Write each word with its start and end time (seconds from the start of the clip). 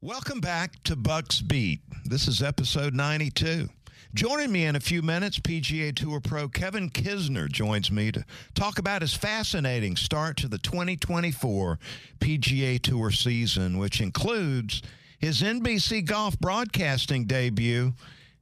Welcome 0.00 0.38
back 0.38 0.80
to 0.84 0.94
Bucks 0.94 1.40
Beat. 1.40 1.80
This 2.04 2.28
is 2.28 2.40
episode 2.40 2.94
92. 2.94 3.68
Joining 4.14 4.52
me 4.52 4.64
in 4.64 4.76
a 4.76 4.80
few 4.80 5.02
minutes, 5.02 5.40
PGA 5.40 5.92
Tour 5.92 6.20
pro 6.20 6.46
Kevin 6.46 6.88
Kisner 6.88 7.50
joins 7.50 7.90
me 7.90 8.12
to 8.12 8.24
talk 8.54 8.78
about 8.78 9.02
his 9.02 9.14
fascinating 9.14 9.96
start 9.96 10.36
to 10.36 10.46
the 10.46 10.58
2024 10.58 11.80
PGA 12.20 12.80
Tour 12.80 13.10
season, 13.10 13.76
which 13.76 14.00
includes 14.00 14.82
his 15.18 15.42
NBC 15.42 16.04
golf 16.04 16.38
broadcasting 16.38 17.24
debut 17.24 17.92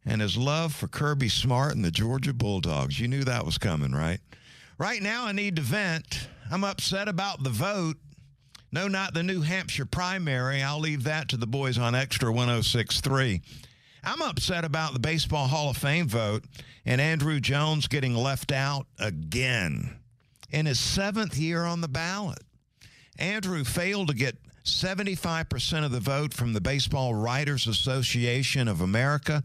and 0.05 0.21
his 0.21 0.37
love 0.37 0.75
for 0.75 0.89
Kirby 0.89 1.31
Smart 1.31 1.75
and 1.75 1.83
the 1.83 1.91
Georgia 1.91 2.35
Bulldogs. 2.35 3.01
You 3.01 3.09
knew 3.09 3.25
that 3.25 3.47
was 3.47 3.57
coming, 3.57 3.93
right? 3.93 4.21
Right 4.77 5.01
now, 5.01 5.25
I 5.25 5.33
need 5.33 5.57
to 5.57 5.63
vent. 5.63 6.29
I'm 6.51 6.65
upset 6.65 7.09
about 7.09 7.43
the 7.43 7.49
vote 7.49 7.97
no, 8.77 8.89
not 8.89 9.15
the 9.15 9.23
New 9.23 9.41
Hampshire 9.41 9.87
primary. 9.87 10.63
I'll 10.63 10.79
leave 10.79 11.05
that 11.05 11.31
to 11.31 11.39
the 11.39 11.47
boys 11.47 11.79
on 11.79 11.95
Extra 11.95 12.31
1063. 12.31 13.41
I'm 14.05 14.21
upset 14.21 14.67
about 14.67 14.93
the 14.93 14.99
Baseball 14.99 15.47
Hall 15.47 15.71
of 15.71 15.79
Fame 15.79 16.07
vote 16.07 16.45
and 16.85 17.01
Andruw 17.01 17.41
Jones 17.41 17.89
getting 17.89 18.15
left 18.15 18.53
out 18.53 18.87
again 18.99 19.97
in 20.51 20.67
his 20.67 20.79
seventh 20.79 21.39
year 21.39 21.65
on 21.65 21.81
the 21.81 21.89
ballot. 21.89 22.41
Andruw 23.19 23.67
failed 23.67 24.09
to 24.09 24.15
get 24.15 24.37
75% 24.65 25.87
of 25.87 25.91
the 25.91 25.99
vote 25.99 26.35
from 26.35 26.53
the 26.53 26.61
Baseball 26.61 27.15
Writers 27.15 27.67
Association 27.67 28.69
of 28.69 28.83
America. 28.83 29.43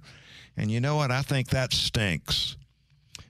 And 0.57 0.69
you 0.69 0.81
know 0.81 0.97
what? 0.97 1.09
I 1.09 1.21
think 1.21 1.51
that 1.51 1.71
stinks. 1.71 2.57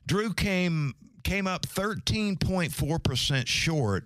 Drew 0.08 0.34
came 0.34 0.96
came 1.24 1.46
up 1.46 1.68
13.4% 1.68 3.46
short 3.46 4.06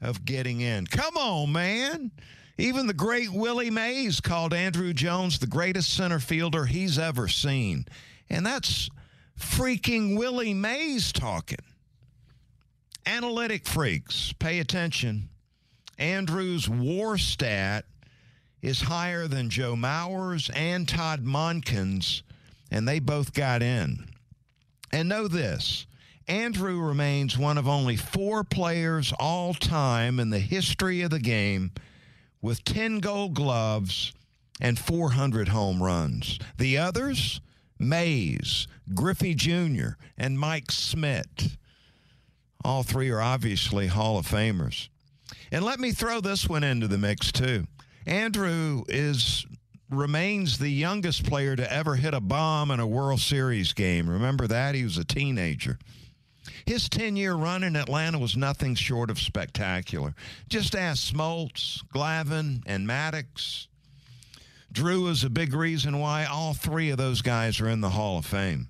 of 0.00 0.24
getting 0.24 0.60
in. 0.60 0.86
Come 0.86 1.16
on, 1.16 1.52
man. 1.52 2.10
Even 2.58 2.86
the 2.86 2.94
great 2.94 3.30
Willie 3.30 3.70
Mays 3.70 4.20
called 4.20 4.52
Andruw 4.52 4.94
Jones 4.94 5.38
the 5.38 5.46
greatest 5.46 5.92
center 5.94 6.18
fielder 6.18 6.64
he's 6.64 6.98
ever 6.98 7.28
seen. 7.28 7.86
And 8.30 8.46
that's 8.46 8.88
freaking 9.38 10.16
Willie 10.16 10.54
Mays 10.54 11.12
talking. 11.12 11.58
Analytic 13.04 13.66
freaks, 13.66 14.32
pay 14.38 14.58
attention. 14.58 15.28
Andruw's 15.98 16.68
war 16.68 17.18
stat 17.18 17.84
is 18.62 18.80
higher 18.80 19.28
than 19.28 19.50
Joe 19.50 19.76
Mauer's 19.76 20.50
and 20.54 20.88
Todd 20.88 21.24
Monken's, 21.24 22.22
and 22.70 22.88
they 22.88 22.98
both 22.98 23.32
got 23.32 23.62
in. 23.62 24.06
And 24.92 25.08
know 25.08 25.28
this 25.28 25.86
Andruw 26.28 26.86
remains 26.86 27.38
one 27.38 27.56
of 27.56 27.68
only 27.68 27.94
four 27.94 28.42
players 28.42 29.12
all 29.18 29.54
time 29.54 30.18
in 30.18 30.30
the 30.30 30.40
history 30.40 31.02
of 31.02 31.10
the 31.10 31.20
game 31.20 31.70
with 32.42 32.64
10 32.64 32.98
gold 32.98 33.34
gloves 33.34 34.12
and 34.60 34.78
400 34.78 35.48
home 35.48 35.82
runs. 35.82 36.38
The 36.58 36.78
others, 36.78 37.40
Mays, 37.78 38.66
Griffey 38.94 39.34
Jr., 39.34 39.90
and 40.18 40.38
Mike 40.38 40.70
Schmidt. 40.70 41.56
All 42.64 42.82
three 42.82 43.10
are 43.10 43.20
obviously 43.20 43.86
Hall 43.86 44.18
of 44.18 44.26
Famers. 44.26 44.88
And 45.52 45.64
let 45.64 45.78
me 45.78 45.92
throw 45.92 46.20
this 46.20 46.48
one 46.48 46.64
into 46.64 46.88
the 46.88 46.98
mix, 46.98 47.30
too. 47.30 47.66
Andruw 48.06 48.84
is 48.88 49.46
remains 49.88 50.58
the 50.58 50.68
youngest 50.68 51.24
player 51.24 51.54
to 51.54 51.72
ever 51.72 51.94
hit 51.94 52.12
a 52.12 52.20
bomb 52.20 52.72
in 52.72 52.80
a 52.80 52.86
World 52.86 53.20
Series 53.20 53.72
game. 53.72 54.10
Remember 54.10 54.48
that? 54.48 54.74
He 54.74 54.82
was 54.82 54.98
a 54.98 55.04
teenager. 55.04 55.78
His 56.64 56.88
10 56.88 57.16
year 57.16 57.34
run 57.34 57.62
in 57.62 57.76
Atlanta 57.76 58.18
was 58.18 58.36
nothing 58.36 58.74
short 58.74 59.10
of 59.10 59.18
spectacular. 59.18 60.14
Just 60.48 60.74
ask 60.74 61.12
Smoltz, 61.12 61.82
Glavine, 61.94 62.62
and 62.66 62.88
Maddux. 62.88 63.66
Drew 64.72 65.08
is 65.08 65.24
a 65.24 65.30
big 65.30 65.54
reason 65.54 65.98
why 65.98 66.24
all 66.24 66.52
three 66.52 66.90
of 66.90 66.98
those 66.98 67.22
guys 67.22 67.60
are 67.60 67.68
in 67.68 67.80
the 67.80 67.90
Hall 67.90 68.18
of 68.18 68.26
Fame. 68.26 68.68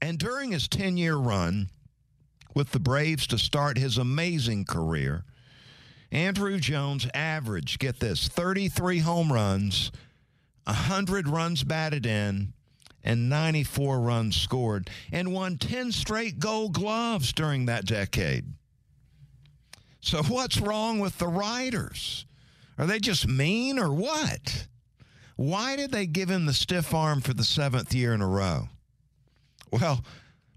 And 0.00 0.18
during 0.18 0.52
his 0.52 0.68
10 0.68 0.96
year 0.96 1.16
run 1.16 1.68
with 2.54 2.70
the 2.70 2.80
Braves 2.80 3.26
to 3.28 3.38
start 3.38 3.76
his 3.76 3.98
amazing 3.98 4.64
career, 4.64 5.24
Andruw 6.12 6.60
Jones 6.60 7.06
averaged, 7.12 7.78
get 7.78 8.00
this, 8.00 8.28
33 8.28 9.00
home 9.00 9.32
runs, 9.32 9.90
100 10.64 11.28
runs 11.28 11.64
batted 11.64 12.06
in, 12.06 12.52
and 13.04 13.28
94 13.28 14.00
runs 14.00 14.36
scored 14.36 14.90
and 15.12 15.32
won 15.32 15.58
10 15.58 15.92
straight 15.92 16.38
gold 16.38 16.74
gloves 16.74 17.32
during 17.32 17.66
that 17.66 17.84
decade. 17.84 18.44
So, 20.00 20.22
what's 20.22 20.60
wrong 20.60 21.00
with 21.00 21.18
the 21.18 21.28
writers? 21.28 22.26
Are 22.78 22.86
they 22.86 23.00
just 23.00 23.26
mean 23.26 23.78
or 23.78 23.92
what? 23.92 24.66
Why 25.36 25.76
did 25.76 25.92
they 25.92 26.06
give 26.06 26.28
him 26.28 26.46
the 26.46 26.52
stiff 26.52 26.94
arm 26.94 27.20
for 27.20 27.34
the 27.34 27.44
seventh 27.44 27.94
year 27.94 28.14
in 28.14 28.20
a 28.20 28.26
row? 28.26 28.68
Well, 29.70 30.04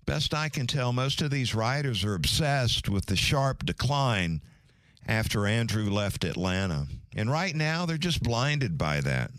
best 0.06 0.34
I 0.34 0.50
can 0.50 0.68
tell, 0.68 0.94
most 0.94 1.22
of 1.22 1.31
these 1.31 1.56
writers 1.56 2.03
are 2.03 2.16
obsessed 2.16 2.90
with 2.90 3.07
the 3.07 3.16
sharp 3.16 3.66
decline 3.66 4.41
after 5.07 5.40
Andruw 5.41 5.91
left 5.91 6.24
Atlanta. 6.24 6.88
And 7.16 7.30
right 7.30 7.56
now, 7.56 7.85
they're 7.85 7.97
just 7.97 8.24
blinded 8.24 8.78
by 8.78 9.01
that. 9.01 9.31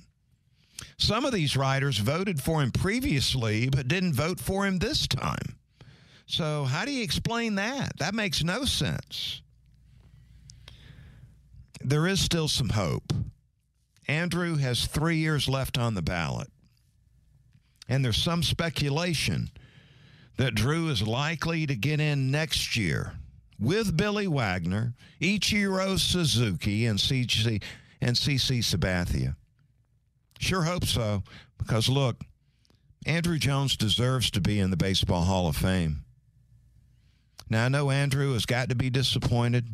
Some 0.98 1.24
of 1.24 1.32
these 1.32 1.56
writers 1.56 1.98
voted 1.98 2.40
for 2.40 2.62
him 2.62 2.70
previously, 2.70 3.68
but 3.68 3.88
didn't 3.88 4.14
vote 4.14 4.40
for 4.40 4.66
him 4.66 4.78
this 4.78 5.06
time. 5.06 5.56
So, 6.26 6.64
how 6.64 6.84
do 6.84 6.92
you 6.92 7.02
explain 7.02 7.56
that? 7.56 7.98
That 7.98 8.14
makes 8.14 8.42
no 8.42 8.64
sense. 8.64 9.42
There 11.80 12.06
is 12.06 12.20
still 12.20 12.48
some 12.48 12.70
hope. 12.70 13.12
Andruw 14.08 14.58
has 14.60 14.86
three 14.86 15.16
years 15.16 15.48
left 15.48 15.78
on 15.78 15.94
the 15.94 16.02
ballot. 16.02 16.48
And 17.88 18.04
there's 18.04 18.22
some 18.22 18.42
speculation 18.42 19.50
that 20.36 20.54
Drew 20.54 20.88
is 20.88 21.06
likely 21.06 21.66
to 21.66 21.74
get 21.74 22.00
in 22.00 22.30
next 22.30 22.76
year 22.76 23.14
with 23.58 23.96
Billy 23.96 24.26
Wagner, 24.26 24.94
Ichiro 25.20 25.98
Suzuki, 25.98 26.86
and 26.86 26.98
CC, 26.98 27.62
and 28.00 28.16
CC 28.16 28.58
Sabathia. 28.58 29.36
Sure 30.42 30.64
hope 30.64 30.84
so, 30.84 31.22
because 31.56 31.88
look, 31.88 32.16
Andruw 33.06 33.38
Jones 33.38 33.76
deserves 33.76 34.28
to 34.32 34.40
be 34.40 34.58
in 34.58 34.72
the 34.72 34.76
Baseball 34.76 35.22
Hall 35.22 35.46
of 35.46 35.56
Fame. 35.56 36.04
Now, 37.48 37.66
I 37.66 37.68
know 37.68 37.86
Andruw 37.86 38.32
has 38.32 38.44
got 38.44 38.68
to 38.68 38.74
be 38.74 38.90
disappointed, 38.90 39.68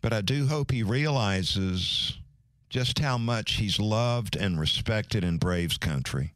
but 0.00 0.14
I 0.14 0.22
do 0.22 0.46
hope 0.46 0.70
he 0.70 0.82
realizes 0.82 2.18
just 2.70 2.98
how 2.98 3.18
much 3.18 3.56
he's 3.56 3.78
loved 3.78 4.34
and 4.34 4.58
respected 4.58 5.24
in 5.24 5.36
Braves 5.36 5.76
country. 5.76 6.32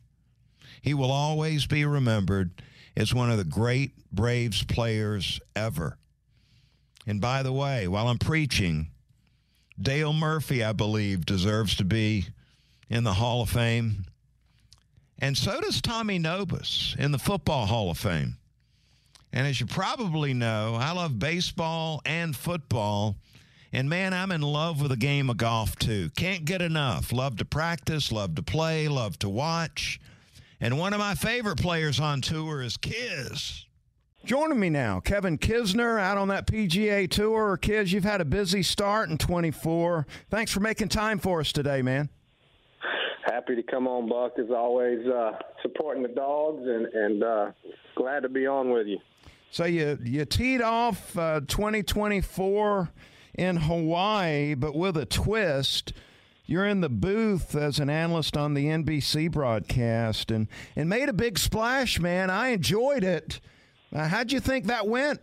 He 0.83 0.93
will 0.93 1.11
always 1.11 1.65
be 1.65 1.87
remembered 1.87 2.51
as 2.95 3.15
one 3.15 3.31
of 3.31 3.39
the 3.39 3.45
great 3.45 3.93
Braves 4.13 4.65
players 4.65 5.41
ever. 5.57 5.97
And 7.07 7.23
by 7.23 7.43
the 7.43 7.55
way, 7.55 7.89
while 7.89 8.09
I'm 8.09 8.19
preaching, 8.19 8.91
Dale 9.81 10.13
Murphy, 10.13 10.63
I 10.63 10.73
believe, 10.73 11.25
deserves 11.25 11.75
to 11.77 11.85
be 11.85 12.27
in 12.91 13.05
the 13.05 13.15
Hall 13.15 13.41
of 13.41 13.49
Fame. 13.49 14.05
And 15.21 15.39
so 15.39 15.61
does 15.61 15.81
Tommy 15.81 16.19
Nobis 16.19 16.97
in 16.99 17.13
the 17.13 17.19
Football 17.19 17.67
Hall 17.67 17.91
of 17.91 17.99
Fame. 17.99 18.37
And 19.33 19.47
as 19.47 19.61
you 19.61 19.67
probably 19.67 20.35
know, 20.35 20.77
I 20.79 20.91
love 20.91 21.19
baseball 21.19 22.03
and 22.05 22.35
football. 22.35 23.17
And 23.73 23.89
man, 23.89 24.13
I'm 24.13 24.33
in 24.33 24.43
love 24.43 24.81
with 24.81 24.91
the 24.91 24.97
game 24.97 25.31
of 25.31 25.37
golf 25.37 25.77
too. 25.77 26.11
Can't 26.17 26.45
get 26.45 26.61
enough. 26.61 27.13
Love 27.13 27.37
to 27.37 27.45
practice, 27.45 28.11
love 28.11 28.35
to 28.35 28.43
play, 28.43 28.89
love 28.89 29.19
to 29.21 29.29
watch. 29.29 30.01
And 30.61 30.77
one 30.77 30.93
of 30.93 30.99
my 30.99 31.15
favorite 31.15 31.61
players 31.61 32.01
on 32.01 32.21
tour 32.21 32.61
is 32.61 32.77
Kiz. 32.77 33.67
Joining 34.25 34.59
me 34.59 34.69
now, 34.69 35.01
Kevin 35.01 35.39
Kisner 35.39 35.99
out 35.99 36.19
on 36.19 36.29
that 36.29 36.47
PGA 36.47 37.09
tour. 37.09 37.57
Kiz, 37.57 37.93
you've 37.93 38.05
had 38.05 38.21
a 38.21 38.27
busy 38.27 38.63
start 38.63 39.09
in 39.09 39.17
24. 39.17 40.07
Thanks 40.29 40.51
for 40.51 40.61
making 40.61 40.89
time 40.89 41.19
for 41.19 41.41
us 41.41 41.53
today, 41.53 41.83
man 41.83 42.11
happy 43.41 43.57
to 43.57 43.63
come 43.63 43.89
on, 43.89 44.09
Buck. 44.09 44.39
As 44.39 44.51
always, 44.51 45.07
uh, 45.07 45.33
supporting 45.63 46.03
the 46.03 46.09
dogs 46.09 46.63
and 46.63 46.87
and 46.87 47.23
uh, 47.23 47.51
glad 47.97 48.21
to 48.21 48.29
be 48.29 48.47
on 48.47 48.71
with 48.71 48.87
you. 48.87 48.99
So 49.51 49.65
you 49.65 49.99
you 50.03 50.25
teed 50.25 50.61
off 50.61 51.17
uh, 51.17 51.41
2024 51.47 52.91
in 53.35 53.57
Hawaii, 53.57 54.55
but 54.55 54.75
with 54.75 54.97
a 54.97 55.07
twist. 55.07 55.93
You're 56.47 56.67
in 56.67 56.81
the 56.81 56.89
booth 56.89 57.55
as 57.55 57.79
an 57.79 57.89
analyst 57.89 58.37
on 58.37 58.55
the 58.55 58.65
NBC 58.65 59.31
broadcast 59.31 60.33
and, 60.33 60.49
and 60.75 60.89
made 60.89 61.09
a 61.09 61.13
big 61.13 61.39
splash, 61.39 62.01
man. 62.01 62.29
I 62.29 62.49
enjoyed 62.49 63.05
it. 63.05 63.39
How'd 63.95 64.33
you 64.33 64.41
think 64.41 64.67
that 64.67 64.89
went? 64.89 65.21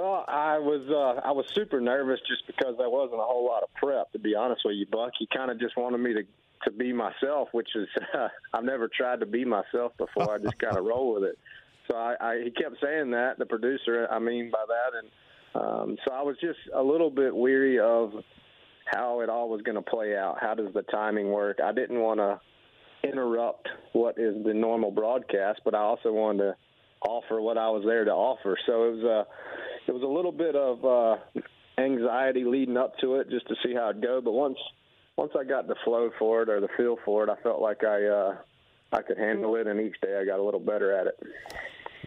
Well, 0.00 0.24
I 0.26 0.58
was 0.58 0.80
uh, 0.88 1.20
I 1.28 1.32
was 1.32 1.44
super 1.52 1.78
nervous 1.78 2.20
just 2.26 2.46
because 2.46 2.74
there 2.78 2.88
wasn't 2.88 3.20
a 3.20 3.24
whole 3.24 3.44
lot 3.44 3.62
of 3.62 3.68
prep. 3.74 4.10
To 4.12 4.18
be 4.18 4.34
honest 4.34 4.62
with 4.64 4.76
you, 4.76 4.86
Buck, 4.86 5.10
he 5.18 5.28
kind 5.30 5.50
of 5.50 5.60
just 5.60 5.76
wanted 5.76 5.98
me 5.98 6.14
to 6.14 6.22
to 6.64 6.70
be 6.70 6.90
myself, 6.94 7.48
which 7.52 7.68
is 7.74 7.86
uh, 8.14 8.28
I've 8.54 8.64
never 8.64 8.88
tried 8.88 9.20
to 9.20 9.26
be 9.26 9.44
myself 9.44 9.92
before. 9.98 10.36
I 10.36 10.38
just 10.38 10.58
kind 10.58 10.78
of 10.78 10.86
roll 10.86 11.12
with 11.12 11.24
it. 11.24 11.38
So 11.86 11.98
I, 11.98 12.14
I 12.18 12.42
he 12.42 12.50
kept 12.50 12.76
saying 12.82 13.10
that 13.10 13.38
the 13.38 13.44
producer. 13.44 14.08
I 14.10 14.18
mean 14.20 14.50
by 14.50 14.64
that, 14.68 14.98
and 14.98 15.62
um, 15.62 15.96
so 16.06 16.14
I 16.14 16.22
was 16.22 16.36
just 16.40 16.60
a 16.74 16.82
little 16.82 17.10
bit 17.10 17.36
weary 17.36 17.78
of 17.78 18.12
how 18.86 19.20
it 19.20 19.28
all 19.28 19.50
was 19.50 19.60
going 19.60 19.76
to 19.76 19.82
play 19.82 20.16
out. 20.16 20.38
How 20.40 20.54
does 20.54 20.72
the 20.72 20.82
timing 20.82 21.30
work? 21.30 21.58
I 21.62 21.72
didn't 21.72 22.00
want 22.00 22.20
to 22.20 22.40
interrupt 23.06 23.68
what 23.92 24.18
is 24.18 24.34
the 24.46 24.54
normal 24.54 24.92
broadcast, 24.92 25.60
but 25.62 25.74
I 25.74 25.80
also 25.80 26.10
wanted 26.10 26.44
to 26.44 26.56
offer 27.06 27.40
what 27.40 27.58
I 27.58 27.68
was 27.68 27.82
there 27.84 28.04
to 28.04 28.12
offer. 28.12 28.58
So 28.66 28.84
it 28.84 28.96
was 28.96 29.04
a 29.04 29.26
it 29.86 29.92
was 29.92 30.02
a 30.02 30.06
little 30.06 30.32
bit 30.32 30.54
of 30.54 30.84
uh, 30.84 31.16
anxiety 31.78 32.44
leading 32.44 32.76
up 32.76 32.96
to 32.98 33.16
it, 33.16 33.30
just 33.30 33.46
to 33.48 33.54
see 33.64 33.74
how 33.74 33.90
it'd 33.90 34.02
go. 34.02 34.20
But 34.20 34.32
once 34.32 34.58
once 35.16 35.32
I 35.38 35.44
got 35.44 35.66
the 35.66 35.74
flow 35.84 36.10
for 36.18 36.42
it 36.42 36.48
or 36.48 36.60
the 36.60 36.68
feel 36.76 36.96
for 37.04 37.24
it, 37.24 37.30
I 37.30 37.36
felt 37.42 37.60
like 37.60 37.84
I 37.84 38.06
uh, 38.06 38.36
I 38.92 39.02
could 39.02 39.18
handle 39.18 39.56
it, 39.56 39.66
and 39.66 39.80
each 39.80 40.00
day 40.00 40.18
I 40.20 40.24
got 40.24 40.40
a 40.40 40.42
little 40.42 40.60
better 40.60 40.92
at 40.92 41.06
it. 41.06 41.18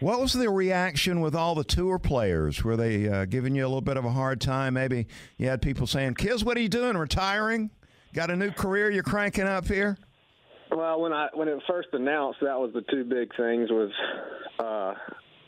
What 0.00 0.20
was 0.20 0.32
the 0.32 0.50
reaction 0.50 1.20
with 1.20 1.34
all 1.34 1.54
the 1.54 1.64
tour 1.64 1.98
players? 1.98 2.64
Were 2.64 2.76
they 2.76 3.08
uh, 3.08 3.24
giving 3.26 3.54
you 3.54 3.64
a 3.64 3.68
little 3.68 3.80
bit 3.80 3.96
of 3.96 4.04
a 4.04 4.10
hard 4.10 4.40
time? 4.40 4.74
Maybe 4.74 5.06
you 5.38 5.48
had 5.48 5.62
people 5.62 5.86
saying, 5.86 6.14
"Kiz, 6.14 6.44
what 6.44 6.56
are 6.56 6.60
you 6.60 6.68
doing? 6.68 6.96
Retiring? 6.96 7.70
Got 8.12 8.30
a 8.30 8.36
new 8.36 8.50
career 8.50 8.90
you're 8.90 9.02
cranking 9.02 9.46
up 9.46 9.66
here?" 9.66 9.96
Well, 10.70 11.00
when 11.00 11.12
I 11.12 11.28
when 11.34 11.48
it 11.48 11.62
first 11.68 11.88
announced, 11.92 12.40
that 12.42 12.58
was 12.58 12.72
the 12.74 12.82
two 12.90 13.04
big 13.04 13.34
things 13.36 13.70
was, 13.70 13.92
uh, 14.58 14.94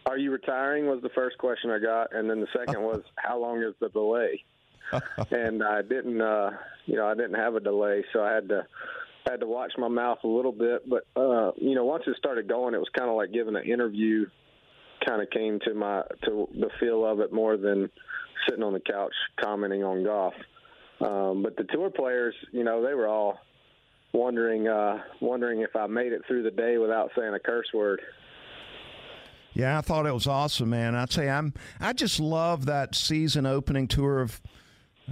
"Are 0.06 0.18
you 0.18 0.30
retiring?" 0.30 0.86
was 0.86 1.02
the 1.02 1.10
first 1.10 1.38
question 1.38 1.70
I 1.70 1.78
got, 1.78 2.14
and 2.14 2.28
then 2.28 2.40
the 2.40 2.48
second 2.56 2.82
was, 2.82 3.02
"How 3.16 3.38
long 3.38 3.62
is 3.62 3.74
the 3.80 3.88
delay?" 3.88 4.44
and 5.30 5.62
I 5.62 5.82
didn't, 5.82 6.20
uh, 6.20 6.50
you 6.86 6.96
know, 6.96 7.06
I 7.06 7.14
didn't 7.14 7.34
have 7.34 7.56
a 7.56 7.60
delay, 7.60 8.04
so 8.12 8.22
I 8.22 8.32
had 8.32 8.48
to 8.48 8.66
had 9.26 9.40
to 9.40 9.46
watch 9.46 9.72
my 9.76 9.88
mouth 9.88 10.18
a 10.24 10.28
little 10.28 10.52
bit. 10.52 10.88
But 10.88 11.06
uh, 11.16 11.52
you 11.56 11.74
know, 11.74 11.84
once 11.84 12.04
it 12.06 12.16
started 12.16 12.48
going, 12.48 12.74
it 12.74 12.78
was 12.78 12.88
kind 12.96 13.10
of 13.10 13.16
like 13.16 13.32
giving 13.32 13.56
an 13.56 13.64
interview. 13.64 14.26
Kind 15.06 15.22
of 15.22 15.30
came 15.30 15.60
to 15.64 15.74
my 15.74 16.02
to 16.24 16.48
the 16.54 16.70
feel 16.80 17.04
of 17.04 17.20
it 17.20 17.32
more 17.32 17.56
than 17.56 17.90
sitting 18.48 18.62
on 18.62 18.72
the 18.72 18.80
couch 18.80 19.12
commenting 19.40 19.84
on 19.84 20.04
golf. 20.04 20.34
Um, 21.00 21.42
but 21.42 21.56
the 21.56 21.64
tour 21.64 21.90
players, 21.90 22.34
you 22.52 22.64
know, 22.64 22.82
they 22.82 22.94
were 22.94 23.06
all 23.06 23.38
wondering 24.12 24.68
uh, 24.68 25.02
wondering 25.20 25.60
if 25.60 25.76
I 25.76 25.86
made 25.86 26.12
it 26.12 26.22
through 26.26 26.42
the 26.44 26.50
day 26.50 26.78
without 26.78 27.10
saying 27.16 27.34
a 27.34 27.38
curse 27.38 27.66
word. 27.74 28.00
Yeah, 29.56 29.78
I 29.78 29.80
thought 29.80 30.04
it 30.04 30.12
was 30.12 30.26
awesome, 30.26 30.68
man. 30.68 30.94
I'd 30.94 31.10
say 31.10 31.30
I'm 31.30 31.54
I 31.80 31.94
just 31.94 32.20
love 32.20 32.66
that 32.66 32.94
season 32.94 33.46
opening 33.46 33.88
tour 33.88 34.20
of 34.20 34.42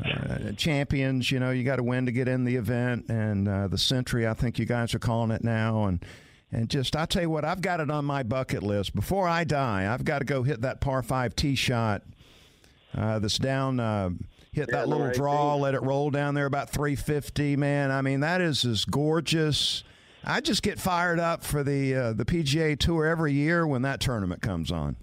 uh, 0.05 0.53
champions. 0.53 1.31
You 1.31 1.41
know, 1.41 1.51
you 1.51 1.65
got 1.65 1.77
to 1.77 1.83
win 1.83 2.05
to 2.05 2.13
get 2.13 2.29
in 2.29 2.45
the 2.45 2.57
event, 2.57 3.07
and 3.09 3.49
uh, 3.49 3.69
the 3.69 3.79
Sentry. 3.79 4.27
I 4.27 4.35
think 4.35 4.59
you 4.59 4.67
guys 4.67 4.95
are 4.95 4.99
calling 4.99 5.31
it 5.31 5.43
now, 5.43 5.85
and 5.85 6.05
and 6.53 6.69
just 6.69 6.95
I 6.95 7.07
tell 7.07 7.23
you 7.23 7.31
what, 7.31 7.47
I've 7.47 7.63
got 7.63 7.81
it 7.81 7.91
on 7.91 8.05
my 8.05 8.23
bucket 8.23 8.63
list. 8.63 8.95
Before 8.95 9.27
I 9.27 9.45
die, 9.45 9.91
I've 9.91 10.05
got 10.05 10.19
to 10.19 10.27
go 10.27 10.43
hit 10.43 10.61
that 10.61 10.83
par 10.83 11.03
five 11.03 11.35
tee 11.35 11.55
shot 11.55 12.03
uh, 12.95 13.21
that's 13.21 13.39
down. 13.39 13.81
Uh, 13.81 14.11
hit 14.53 14.69
yeah, 14.69 14.77
that 14.77 14.89
little 14.91 15.11
draw, 15.11 15.57
let 15.57 15.73
it 15.73 15.83
roll 15.83 16.11
down 16.11 16.35
there 16.35 16.47
about 16.47 16.69
350. 16.69 17.57
Man, 17.57 17.91
I 17.91 18.03
mean 18.03 18.21
that 18.21 18.43
is 18.43 18.67
as 18.67 18.85
gorgeous. 18.85 19.85
I 20.27 20.41
just 20.41 20.63
get 20.63 20.81
fired 20.81 21.19
up 21.19 21.43
for 21.45 21.63
the 21.63 21.95
uh, 21.95 22.13
the 22.13 22.25
PGA 22.25 22.79
Tour 22.79 23.07
every 23.07 23.33
year 23.33 23.67
when 23.67 23.83
that 23.83 24.01
tournament 24.01 24.41
comes 24.43 24.73
on. 24.73 24.97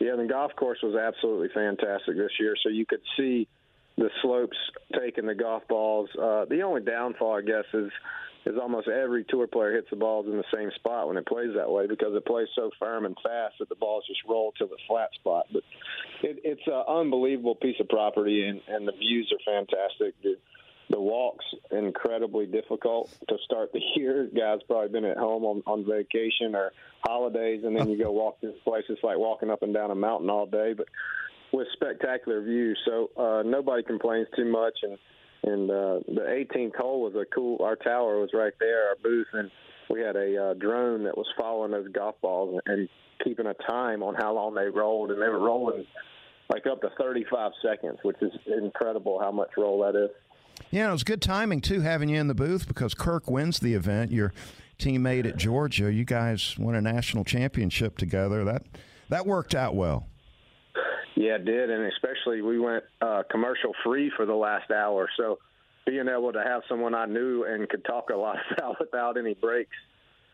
Yeah, 0.00 0.16
the 0.16 0.26
golf 0.26 0.52
course 0.56 0.78
was 0.82 0.96
absolutely 0.96 1.48
fantastic 1.54 2.16
this 2.16 2.32
year. 2.40 2.54
So 2.62 2.70
you 2.70 2.84
could 2.86 3.02
see 3.16 3.46
the 3.96 4.10
slopes 4.20 4.56
taking 4.98 5.26
the 5.26 5.34
golf 5.34 5.62
balls. 5.68 6.08
Uh, 6.20 6.44
the 6.46 6.62
only 6.62 6.80
downfall, 6.80 7.36
I 7.36 7.42
guess, 7.42 7.64
is 7.72 7.90
is 8.44 8.56
almost 8.60 8.88
every 8.88 9.24
tour 9.28 9.46
player 9.46 9.74
hits 9.74 9.88
the 9.90 9.96
balls 9.96 10.26
in 10.26 10.36
the 10.36 10.44
same 10.52 10.70
spot 10.74 11.06
when 11.06 11.16
it 11.16 11.26
plays 11.26 11.50
that 11.54 11.70
way 11.70 11.86
because 11.86 12.14
it 12.14 12.26
plays 12.26 12.48
so 12.56 12.70
firm 12.78 13.04
and 13.04 13.16
fast 13.22 13.54
that 13.60 13.68
the 13.68 13.76
balls 13.76 14.04
just 14.08 14.20
roll 14.28 14.52
to 14.58 14.66
the 14.66 14.76
flat 14.88 15.10
spot. 15.14 15.46
But 15.52 15.62
it, 16.22 16.40
it's 16.42 16.66
an 16.66 16.82
unbelievable 16.88 17.54
piece 17.54 17.76
of 17.78 17.88
property, 17.88 18.48
and, 18.48 18.60
and 18.66 18.88
the 18.88 18.92
views 18.92 19.32
are 19.32 19.52
fantastic. 19.52 20.20
The, 20.22 20.34
the 20.90 21.00
walks 21.00 21.44
incredibly 21.70 22.46
difficult 22.46 23.10
to 23.28 23.36
start 23.44 23.72
the 23.72 23.80
year. 23.96 24.28
Guys 24.34 24.60
probably 24.66 24.88
been 24.88 25.04
at 25.04 25.16
home 25.16 25.44
on, 25.44 25.62
on 25.66 25.84
vacation 25.84 26.54
or 26.54 26.72
holidays, 27.04 27.62
and 27.64 27.76
then 27.76 27.88
you 27.88 27.98
go 27.98 28.10
walk 28.12 28.40
this 28.40 28.54
place. 28.64 28.84
It's 28.88 29.02
like 29.02 29.18
walking 29.18 29.50
up 29.50 29.62
and 29.62 29.72
down 29.72 29.90
a 29.90 29.94
mountain 29.94 30.30
all 30.30 30.46
day, 30.46 30.74
but 30.76 30.86
with 31.52 31.66
spectacular 31.74 32.42
views. 32.42 32.78
So 32.84 33.10
uh, 33.16 33.42
nobody 33.44 33.82
complains 33.82 34.28
too 34.36 34.50
much, 34.50 34.78
and 34.82 34.98
and 35.44 35.70
uh, 35.70 35.98
the 36.06 36.46
18th 36.54 36.76
hole 36.76 37.02
was 37.02 37.14
a 37.14 37.24
cool. 37.34 37.58
Our 37.62 37.76
tower 37.76 38.20
was 38.20 38.30
right 38.32 38.52
there, 38.60 38.88
our 38.88 38.96
booth, 39.02 39.26
and 39.32 39.50
we 39.90 40.00
had 40.00 40.16
a 40.16 40.50
uh, 40.50 40.54
drone 40.54 41.04
that 41.04 41.16
was 41.16 41.26
following 41.36 41.72
those 41.72 41.88
golf 41.88 42.14
balls 42.20 42.60
and 42.66 42.88
keeping 43.24 43.46
a 43.46 43.54
time 43.54 44.02
on 44.02 44.14
how 44.14 44.34
long 44.34 44.54
they 44.54 44.68
rolled, 44.68 45.10
and 45.10 45.20
they 45.20 45.28
were 45.28 45.40
rolling 45.40 45.84
like 46.52 46.66
up 46.66 46.80
to 46.82 46.90
35 46.98 47.52
seconds, 47.64 47.98
which 48.02 48.16
is 48.20 48.32
incredible 48.46 49.18
how 49.20 49.32
much 49.32 49.50
roll 49.56 49.80
that 49.80 49.98
is. 49.98 50.10
Yeah, 50.70 50.88
it 50.88 50.92
was 50.92 51.04
good 51.04 51.20
timing 51.20 51.60
too 51.60 51.80
having 51.80 52.08
you 52.08 52.18
in 52.18 52.28
the 52.28 52.34
booth 52.34 52.66
because 52.66 52.94
Kirk 52.94 53.30
wins 53.30 53.60
the 53.60 53.74
event. 53.74 54.10
Your 54.10 54.32
teammate 54.78 55.26
at 55.26 55.36
Georgia, 55.36 55.92
you 55.92 56.04
guys 56.04 56.56
won 56.58 56.74
a 56.74 56.80
national 56.80 57.24
championship 57.24 57.98
together. 57.98 58.44
That 58.44 58.64
that 59.08 59.26
worked 59.26 59.54
out 59.54 59.74
well. 59.74 60.06
Yeah, 61.14 61.34
it 61.34 61.44
did, 61.44 61.70
and 61.70 61.84
especially 61.92 62.40
we 62.40 62.58
went 62.58 62.84
uh, 63.00 63.22
commercial 63.30 63.72
free 63.84 64.10
for 64.16 64.24
the 64.24 64.34
last 64.34 64.70
hour. 64.70 65.08
So 65.16 65.38
being 65.86 66.08
able 66.08 66.32
to 66.32 66.42
have 66.42 66.62
someone 66.68 66.94
I 66.94 67.06
knew 67.06 67.44
and 67.44 67.68
could 67.68 67.84
talk 67.84 68.10
a 68.10 68.16
lot 68.16 68.36
about 68.52 68.80
without 68.80 69.18
any 69.18 69.34
breaks 69.34 69.76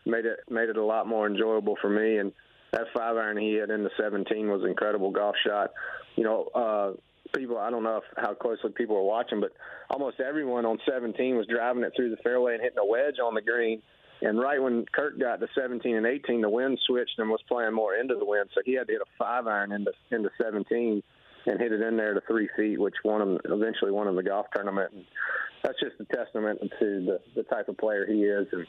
made 0.05 0.25
it 0.25 0.39
made 0.49 0.69
it 0.69 0.77
a 0.77 0.83
lot 0.83 1.07
more 1.07 1.27
enjoyable 1.27 1.77
for 1.81 1.89
me. 1.89 2.17
And 2.17 2.31
that 2.71 2.85
five 2.95 3.17
iron 3.17 3.37
he 3.37 3.53
hit 3.53 3.69
in 3.69 3.83
the 3.83 3.89
17 3.99 4.49
was 4.49 4.61
an 4.63 4.69
incredible 4.69 5.11
golf 5.11 5.35
shot. 5.45 5.71
You 6.15 6.23
know, 6.23 6.47
uh, 6.55 6.91
people 7.35 7.57
I 7.57 7.69
don't 7.69 7.83
know 7.83 7.97
if, 7.97 8.03
how 8.17 8.33
closely 8.33 8.71
people 8.71 8.95
were 8.95 9.03
watching, 9.03 9.39
but 9.39 9.51
almost 9.89 10.19
everyone 10.19 10.65
on 10.65 10.79
17 10.89 11.35
was 11.35 11.47
driving 11.47 11.83
it 11.83 11.93
through 11.95 12.11
the 12.11 12.21
fairway 12.23 12.53
and 12.53 12.61
hitting 12.61 12.79
a 12.79 12.85
wedge 12.85 13.15
on 13.23 13.33
the 13.33 13.41
green 13.41 13.81
and 14.21 14.39
right 14.39 14.61
when 14.61 14.85
Kirk 14.91 15.19
got 15.19 15.39
to 15.39 15.47
17 15.55 15.95
and 15.95 16.05
18, 16.05 16.41
the 16.41 16.49
wind 16.49 16.79
switched 16.85 17.17
and 17.17 17.29
was 17.29 17.41
playing 17.47 17.73
more 17.73 17.95
into 17.95 18.15
the 18.15 18.25
wind, 18.25 18.49
so 18.53 18.61
he 18.65 18.73
had 18.73 18.87
to 18.87 18.93
hit 18.93 19.01
a 19.01 19.05
five 19.17 19.47
iron 19.47 19.71
into 19.71 19.91
into 20.11 20.29
17 20.41 21.01
and 21.45 21.59
hit 21.59 21.71
it 21.71 21.81
in 21.81 21.95
there 21.95 22.13
to 22.13 22.21
three 22.27 22.49
feet, 22.57 22.79
which 22.79 22.95
won 23.05 23.21
him 23.21 23.39
eventually 23.45 23.91
won 23.91 24.07
him 24.07 24.15
the 24.15 24.23
golf 24.23 24.47
tournament. 24.53 24.91
And 24.93 25.05
that's 25.63 25.79
just 25.79 25.95
a 25.99 26.15
testament 26.15 26.59
to 26.61 26.69
the 26.79 27.19
the 27.35 27.43
type 27.43 27.69
of 27.69 27.77
player 27.77 28.05
he 28.05 28.23
is, 28.23 28.47
and 28.51 28.67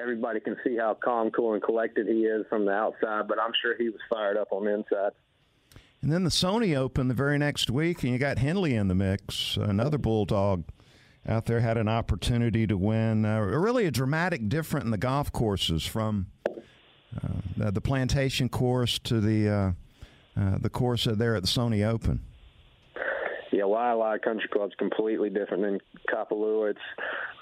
everybody 0.00 0.38
can 0.38 0.56
see 0.64 0.76
how 0.76 0.94
calm, 0.94 1.30
cool, 1.32 1.54
and 1.54 1.62
collected 1.62 2.06
he 2.06 2.22
is 2.22 2.46
from 2.48 2.64
the 2.64 2.72
outside. 2.72 3.26
But 3.26 3.40
I'm 3.40 3.52
sure 3.60 3.76
he 3.76 3.88
was 3.88 4.00
fired 4.08 4.36
up 4.36 4.48
on 4.52 4.64
the 4.64 4.74
inside. 4.74 5.12
And 6.00 6.12
then 6.12 6.24
the 6.24 6.30
Sony 6.30 6.76
Open 6.76 7.08
the 7.08 7.14
very 7.14 7.38
next 7.38 7.70
week, 7.70 8.02
and 8.02 8.12
you 8.12 8.18
got 8.18 8.38
Henley 8.38 8.74
in 8.74 8.88
the 8.88 8.94
mix, 8.94 9.56
another 9.56 9.98
Bulldog 9.98 10.64
out 11.26 11.46
there 11.46 11.60
had 11.60 11.76
an 11.76 11.88
opportunity 11.88 12.66
to 12.66 12.76
win. 12.76 13.24
Uh, 13.24 13.40
really, 13.40 13.84
a 13.86 13.90
dramatic 13.90 14.48
difference 14.48 14.84
in 14.84 14.90
the 14.90 14.98
golf 14.98 15.32
courses 15.32 15.84
from 15.84 16.28
uh, 17.22 17.70
the 17.70 17.80
Plantation 17.80 18.48
course 18.48 18.98
to 19.00 19.20
the 19.20 19.48
uh, 19.48 19.72
uh 20.40 20.58
the 20.60 20.70
course 20.70 21.06
there 21.10 21.34
at 21.34 21.42
the 21.42 21.48
Sony 21.48 21.86
Open. 21.86 22.20
Yeah, 23.50 23.64
Waialae 23.64 24.22
Country 24.22 24.48
Club's 24.52 24.74
completely 24.78 25.30
different 25.30 25.62
than 25.62 25.80
Kapalua. 26.08 26.70
It's 26.70 26.80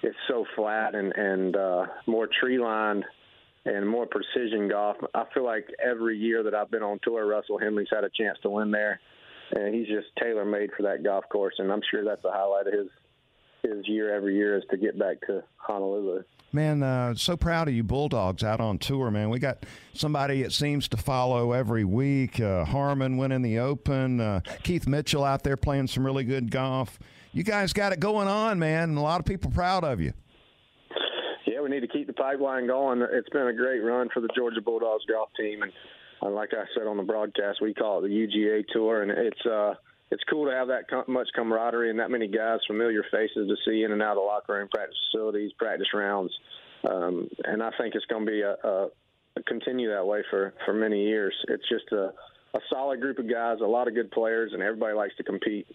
it's 0.02 0.16
so 0.28 0.46
flat 0.56 0.94
and 0.94 1.12
and 1.12 1.56
uh, 1.56 1.86
more 2.06 2.28
tree 2.40 2.58
lined 2.58 3.04
and 3.66 3.88
more 3.88 4.06
precision 4.06 4.68
golf. 4.68 4.96
I 5.14 5.24
feel 5.34 5.44
like 5.44 5.66
every 5.84 6.16
year 6.16 6.42
that 6.44 6.54
I've 6.54 6.70
been 6.70 6.82
on 6.82 7.00
tour, 7.02 7.26
Russell 7.26 7.58
Henley's 7.58 7.88
had 7.92 8.04
a 8.04 8.10
chance 8.10 8.38
to 8.42 8.50
win 8.50 8.70
there, 8.70 9.00
and 9.52 9.74
he's 9.74 9.88
just 9.88 10.06
tailor 10.20 10.44
made 10.44 10.70
for 10.76 10.84
that 10.84 11.02
golf 11.02 11.24
course. 11.30 11.54
And 11.58 11.72
I'm 11.72 11.82
sure 11.90 12.04
that's 12.04 12.24
a 12.24 12.30
highlight 12.30 12.68
of 12.68 12.72
his 12.72 12.88
his 13.62 13.88
year 13.88 14.14
every 14.14 14.36
year 14.36 14.56
is 14.56 14.62
to 14.70 14.76
get 14.76 14.98
back 14.98 15.20
to 15.26 15.42
Honolulu. 15.56 16.22
Man, 16.52 16.82
uh, 16.82 17.14
so 17.14 17.36
proud 17.36 17.66
of 17.66 17.74
you 17.74 17.82
Bulldogs 17.82 18.44
out 18.44 18.60
on 18.60 18.78
tour, 18.78 19.10
man. 19.10 19.30
We 19.30 19.40
got 19.40 19.66
somebody 19.92 20.42
it 20.42 20.52
seems 20.52 20.88
to 20.88 20.96
follow 20.96 21.52
every 21.52 21.84
week. 21.84 22.38
Uh, 22.38 22.64
Harman 22.64 23.16
winning 23.16 23.42
the 23.42 23.58
Open. 23.58 24.20
Uh, 24.20 24.40
Keith 24.62 24.86
Mitchell 24.86 25.24
out 25.24 25.42
there 25.42 25.56
playing 25.56 25.88
some 25.88 26.06
really 26.06 26.24
good 26.24 26.50
golf. 26.50 26.98
You 27.32 27.42
guys 27.42 27.72
got 27.72 27.92
it 27.92 28.00
going 28.00 28.28
on, 28.28 28.58
man, 28.58 28.96
a 28.96 29.02
lot 29.02 29.20
of 29.20 29.26
people 29.26 29.50
proud 29.50 29.84
of 29.84 30.00
you. 30.00 30.12
We 31.66 31.72
need 31.72 31.80
to 31.80 31.88
keep 31.88 32.06
the 32.06 32.12
pipeline 32.12 32.68
going. 32.68 33.02
It's 33.10 33.28
been 33.30 33.48
a 33.48 33.52
great 33.52 33.80
run 33.80 34.08
for 34.14 34.20
the 34.20 34.28
Georgia 34.36 34.60
Bulldogs 34.60 35.04
golf 35.06 35.30
team, 35.36 35.62
and 35.62 35.72
uh, 36.22 36.30
like 36.30 36.50
I 36.52 36.62
said 36.72 36.86
on 36.86 36.96
the 36.96 37.02
broadcast, 37.02 37.60
we 37.60 37.74
call 37.74 37.98
it 37.98 38.02
the 38.02 38.14
UGA 38.14 38.68
Tour, 38.72 39.02
and 39.02 39.10
it's 39.10 39.44
uh, 39.44 39.74
it's 40.12 40.22
cool 40.30 40.46
to 40.46 40.52
have 40.52 40.68
that 40.68 40.84
much 41.08 41.26
camaraderie 41.34 41.90
and 41.90 41.98
that 41.98 42.08
many 42.08 42.28
guys, 42.28 42.60
familiar 42.68 43.02
faces 43.10 43.48
to 43.48 43.56
see 43.66 43.82
in 43.82 43.90
and 43.90 44.00
out 44.00 44.12
of 44.12 44.18
the 44.18 44.20
locker 44.20 44.52
room, 44.52 44.68
practice 44.72 44.96
facilities, 45.10 45.50
practice 45.58 45.88
rounds, 45.92 46.32
um, 46.88 47.28
and 47.42 47.60
I 47.60 47.70
think 47.80 47.96
it's 47.96 48.06
going 48.06 48.24
to 48.24 48.30
be 48.30 48.42
a, 48.42 48.54
a, 48.62 48.86
a 49.36 49.42
continue 49.48 49.90
that 49.90 50.06
way 50.06 50.22
for 50.30 50.54
for 50.64 50.72
many 50.72 51.02
years. 51.02 51.34
It's 51.48 51.68
just 51.68 51.90
a 51.90 52.12
a 52.54 52.60
solid 52.70 53.00
group 53.00 53.18
of 53.18 53.28
guys, 53.28 53.58
a 53.60 53.66
lot 53.66 53.88
of 53.88 53.94
good 53.94 54.12
players, 54.12 54.52
and 54.52 54.62
everybody 54.62 54.94
likes 54.94 55.16
to 55.16 55.24
compete. 55.24 55.66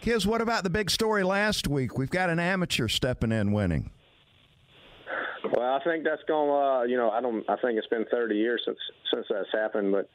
Kiz, 0.00 0.26
what 0.26 0.40
about 0.40 0.64
the 0.64 0.70
big 0.70 0.90
story 0.90 1.22
last 1.22 1.68
week? 1.68 1.98
We've 1.98 2.08
got 2.08 2.30
an 2.30 2.38
amateur 2.38 2.88
stepping 2.88 3.30
in 3.30 3.52
winning. 3.52 3.90
Well, 5.44 5.74
I 5.74 5.82
think 5.82 6.04
that's 6.04 6.22
going. 6.28 6.50
Uh, 6.50 6.82
you 6.84 6.96
know, 6.96 7.10
I 7.10 7.20
don't. 7.20 7.48
I 7.48 7.56
think 7.56 7.78
it's 7.78 7.86
been 7.88 8.06
30 8.10 8.36
years 8.36 8.62
since 8.64 8.78
since 9.12 9.26
that's 9.28 9.48
happened, 9.52 9.92
but 9.92 10.08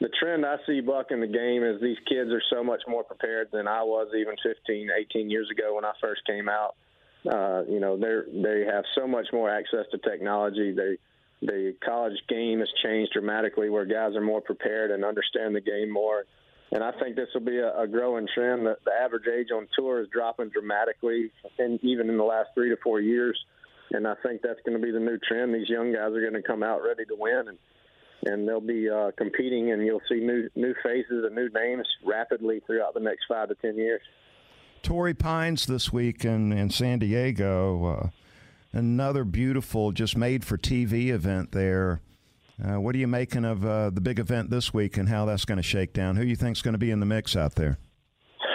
the 0.00 0.08
trend 0.20 0.44
I 0.44 0.56
see, 0.66 0.80
Buck, 0.80 1.10
in 1.10 1.20
the 1.20 1.26
game 1.26 1.62
is 1.62 1.80
these 1.80 1.98
kids 2.08 2.30
are 2.30 2.42
so 2.52 2.62
much 2.62 2.82
more 2.86 3.04
prepared 3.04 3.48
than 3.52 3.66
I 3.66 3.82
was 3.82 4.08
even 4.18 4.34
15, 4.42 4.88
18 4.90 5.30
years 5.30 5.48
ago 5.50 5.74
when 5.74 5.84
I 5.84 5.92
first 6.00 6.22
came 6.26 6.48
out. 6.48 6.74
Uh, 7.30 7.62
you 7.68 7.80
know, 7.80 7.96
they 7.96 8.42
they 8.42 8.64
have 8.70 8.84
so 8.94 9.06
much 9.06 9.26
more 9.32 9.50
access 9.50 9.86
to 9.92 9.98
technology. 9.98 10.72
They 10.72 10.98
the 11.40 11.74
college 11.84 12.18
game 12.28 12.60
has 12.60 12.68
changed 12.82 13.12
dramatically, 13.12 13.70
where 13.70 13.84
guys 13.84 14.14
are 14.14 14.20
more 14.20 14.40
prepared 14.40 14.90
and 14.90 15.04
understand 15.04 15.54
the 15.54 15.60
game 15.60 15.90
more. 15.90 16.24
And 16.72 16.82
I 16.82 16.92
think 16.92 17.16
this 17.16 17.28
will 17.34 17.44
be 17.44 17.58
a, 17.58 17.82
a 17.82 17.86
growing 17.86 18.26
trend. 18.34 18.66
The, 18.66 18.76
the 18.84 18.92
average 18.92 19.26
age 19.26 19.48
on 19.54 19.68
tour 19.76 20.00
is 20.00 20.08
dropping 20.12 20.50
dramatically, 20.50 21.30
and 21.58 21.78
even 21.82 22.08
in 22.08 22.16
the 22.16 22.24
last 22.24 22.50
three 22.54 22.70
to 22.70 22.76
four 22.82 23.00
years. 23.00 23.38
And 23.92 24.06
I 24.06 24.14
think 24.26 24.42
that's 24.42 24.60
going 24.64 24.78
to 24.78 24.84
be 24.84 24.90
the 24.90 25.00
new 25.00 25.18
trend. 25.18 25.54
These 25.54 25.68
young 25.68 25.92
guys 25.92 26.12
are 26.12 26.20
going 26.20 26.34
to 26.34 26.42
come 26.42 26.62
out 26.62 26.80
ready 26.82 27.04
to 27.04 27.16
win, 27.16 27.48
and 27.48 27.58
and 28.26 28.48
they'll 28.48 28.60
be 28.60 28.88
uh, 28.88 29.10
competing, 29.18 29.72
and 29.72 29.84
you'll 29.84 30.00
see 30.08 30.20
new 30.20 30.48
new 30.56 30.74
faces 30.82 31.24
and 31.24 31.34
new 31.34 31.48
names 31.54 31.86
rapidly 32.04 32.60
throughout 32.66 32.94
the 32.94 33.00
next 33.00 33.24
five 33.28 33.48
to 33.48 33.54
ten 33.56 33.76
years. 33.76 34.00
Torrey 34.82 35.14
Pines 35.14 35.66
this 35.66 35.92
week 35.92 36.24
in, 36.24 36.52
in 36.52 36.70
San 36.70 36.98
Diego. 36.98 37.86
Uh, 37.86 38.08
another 38.72 39.24
beautiful, 39.24 39.92
just 39.92 40.14
made 40.16 40.44
for 40.44 40.58
TV 40.58 41.08
event 41.08 41.52
there. 41.52 42.00
Uh, 42.62 42.78
what 42.78 42.94
are 42.94 42.98
you 42.98 43.08
making 43.08 43.44
of 43.44 43.64
uh, 43.64 43.90
the 43.90 44.00
big 44.00 44.18
event 44.18 44.50
this 44.50 44.74
week 44.74 44.96
and 44.96 45.08
how 45.08 45.24
that's 45.24 45.44
going 45.44 45.56
to 45.56 45.62
shake 45.62 45.92
down? 45.92 46.16
Who 46.16 46.22
do 46.22 46.28
you 46.28 46.36
think 46.36 46.56
is 46.56 46.62
going 46.62 46.74
to 46.74 46.78
be 46.78 46.90
in 46.90 47.00
the 47.00 47.06
mix 47.06 47.34
out 47.34 47.54
there? 47.54 47.78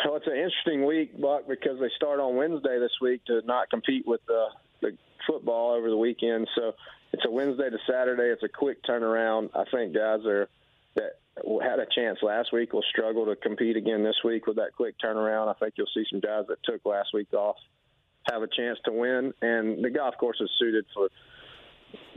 Well, 0.05 0.17
it's 0.17 0.27
an 0.27 0.35
interesting 0.35 0.85
week, 0.85 1.19
Buck, 1.19 1.47
because 1.47 1.79
they 1.79 1.89
start 1.95 2.19
on 2.19 2.35
Wednesday 2.35 2.79
this 2.79 2.93
week 3.01 3.25
to 3.25 3.41
not 3.45 3.69
compete 3.69 4.07
with 4.07 4.21
the, 4.27 4.45
the 4.81 4.97
football 5.29 5.73
over 5.73 5.89
the 5.89 5.97
weekend. 5.97 6.47
So 6.55 6.73
it's 7.13 7.23
a 7.25 7.31
Wednesday 7.31 7.69
to 7.69 7.77
Saturday. 7.89 8.31
It's 8.31 8.43
a 8.43 8.49
quick 8.49 8.83
turnaround. 8.83 9.49
I 9.55 9.63
think 9.71 9.93
guys 9.93 10.25
are 10.25 10.47
that 10.95 11.19
had 11.61 11.79
a 11.79 11.85
chance 11.95 12.19
last 12.21 12.51
week 12.51 12.73
will 12.73 12.83
struggle 12.89 13.25
to 13.25 13.35
compete 13.35 13.77
again 13.77 14.03
this 14.03 14.17
week 14.25 14.47
with 14.47 14.57
that 14.57 14.71
quick 14.75 14.95
turnaround. 15.03 15.47
I 15.47 15.53
think 15.59 15.75
you'll 15.77 15.87
see 15.93 16.03
some 16.09 16.19
guys 16.19 16.45
that 16.47 16.57
took 16.63 16.85
last 16.85 17.09
week 17.13 17.33
off 17.33 17.55
have 18.29 18.41
a 18.41 18.47
chance 18.47 18.77
to 18.85 18.91
win, 18.91 19.33
and 19.41 19.83
the 19.83 19.89
golf 19.89 20.15
course 20.19 20.37
is 20.41 20.49
suited 20.59 20.85
for 20.93 21.09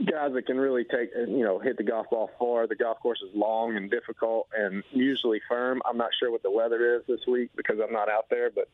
guys 0.05 0.31
that 0.33 0.45
can 0.45 0.57
really 0.57 0.83
take 0.83 1.09
you 1.15 1.43
know 1.43 1.59
hit 1.59 1.77
the 1.77 1.83
golf 1.83 2.07
ball 2.09 2.29
far. 2.37 2.67
The 2.67 2.75
golf 2.75 2.99
course 2.99 3.19
is 3.27 3.35
long 3.35 3.75
and 3.75 3.89
difficult 3.89 4.47
and 4.55 4.83
usually 4.91 5.41
firm. 5.49 5.81
I'm 5.85 5.97
not 5.97 6.09
sure 6.19 6.31
what 6.31 6.43
the 6.43 6.51
weather 6.51 6.95
is 6.95 7.03
this 7.07 7.21
week 7.27 7.51
because 7.55 7.77
I'm 7.83 7.93
not 7.93 8.09
out 8.09 8.25
there, 8.29 8.49
but 8.51 8.69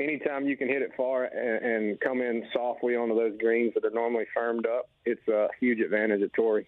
anytime 0.00 0.46
you 0.46 0.56
can 0.56 0.68
hit 0.68 0.82
it 0.82 0.92
far 0.96 1.24
and, 1.24 1.64
and 1.64 2.00
come 2.00 2.20
in 2.20 2.44
softly 2.52 2.96
onto 2.96 3.14
those 3.14 3.38
greens 3.38 3.72
that 3.74 3.84
are 3.84 3.90
normally 3.90 4.26
firmed 4.34 4.66
up, 4.66 4.88
it's 5.04 5.26
a 5.28 5.48
huge 5.60 5.80
advantage 5.80 6.22
at 6.22 6.32
Torrey. 6.32 6.66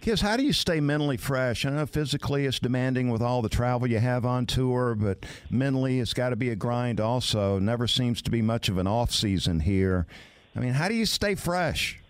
Kiz, 0.00 0.20
how 0.20 0.36
do 0.36 0.44
you 0.44 0.52
stay 0.52 0.78
mentally 0.78 1.16
fresh? 1.16 1.64
I 1.64 1.70
know 1.70 1.86
physically 1.86 2.46
it's 2.46 2.58
demanding 2.58 3.10
with 3.10 3.22
all 3.22 3.42
the 3.42 3.48
travel 3.48 3.88
you 3.88 3.98
have 3.98 4.24
on 4.24 4.46
tour, 4.46 4.94
but 4.94 5.24
mentally 5.50 6.00
it's 6.00 6.14
got 6.14 6.28
to 6.28 6.36
be 6.36 6.50
a 6.50 6.56
grind 6.56 7.00
also. 7.00 7.58
Never 7.58 7.88
seems 7.88 8.22
to 8.22 8.30
be 8.30 8.42
much 8.42 8.68
of 8.68 8.78
an 8.78 8.86
off 8.86 9.10
season 9.10 9.60
here. 9.60 10.06
I 10.54 10.60
mean, 10.60 10.74
how 10.74 10.88
do 10.88 10.94
you 10.94 11.06
stay 11.06 11.34
fresh? 11.34 12.00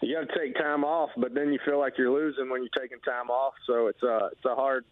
You 0.00 0.14
got 0.14 0.32
to 0.32 0.38
take 0.38 0.54
time 0.54 0.84
off, 0.84 1.10
but 1.16 1.34
then 1.34 1.52
you 1.52 1.58
feel 1.64 1.78
like 1.78 1.94
you're 1.98 2.12
losing 2.12 2.48
when 2.50 2.62
you're 2.62 2.82
taking 2.82 3.00
time 3.00 3.30
off. 3.30 3.54
So 3.66 3.88
it's 3.88 4.02
a 4.02 4.30
it's 4.32 4.44
a 4.44 4.54
hard 4.54 4.84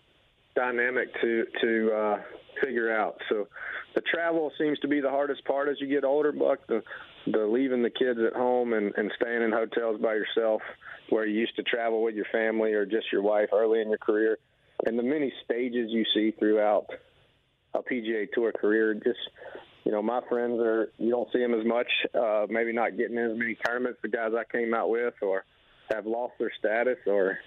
dynamic 0.58 1.08
to 1.20 1.44
to 1.60 1.92
uh, 1.92 2.22
figure 2.62 2.92
out. 2.92 3.20
So 3.28 3.46
the 3.94 4.02
travel 4.02 4.50
seems 4.58 4.78
to 4.80 4.88
be 4.88 5.00
the 5.00 5.10
hardest 5.10 5.44
part 5.44 5.68
as 5.68 5.76
you 5.80 5.86
get 5.86 6.04
older, 6.04 6.32
Buck. 6.32 6.66
The 6.66 6.82
the 7.26 7.46
leaving 7.46 7.82
the 7.82 7.90
kids 7.90 8.18
at 8.26 8.34
home 8.34 8.72
and, 8.72 8.92
and 8.96 9.12
staying 9.20 9.42
in 9.42 9.52
hotels 9.52 10.00
by 10.00 10.14
yourself 10.14 10.62
where 11.10 11.26
you 11.26 11.38
used 11.38 11.56
to 11.56 11.62
travel 11.62 12.02
with 12.02 12.14
your 12.14 12.26
family 12.32 12.72
or 12.72 12.86
just 12.86 13.06
your 13.12 13.22
wife 13.22 13.48
early 13.52 13.80
in 13.80 13.88
your 13.88 13.98
career 13.98 14.38
and 14.86 14.98
the 14.98 15.02
many 15.02 15.32
stages 15.44 15.90
you 15.90 16.04
see 16.14 16.30
throughout 16.38 16.86
a 17.74 17.80
PGA 17.80 18.30
Tour 18.32 18.52
career 18.52 18.94
just 18.94 19.18
you 19.84 19.92
know 19.92 20.00
my 20.00 20.20
friends 20.28 20.58
are 20.60 20.90
you 20.96 21.10
don't 21.10 21.28
see 21.32 21.40
them 21.40 21.54
as 21.54 21.66
much 21.66 21.88
uh 22.14 22.46
maybe 22.48 22.72
not 22.72 22.96
getting 22.96 23.16
in 23.18 23.30
as 23.30 23.38
many 23.38 23.56
tournaments 23.66 23.98
the 24.02 24.08
guys 24.08 24.32
I 24.34 24.44
came 24.50 24.72
out 24.72 24.88
with 24.88 25.14
or 25.20 25.44
have 25.92 26.06
lost 26.06 26.34
their 26.38 26.52
status 26.58 26.98
or 27.06 27.38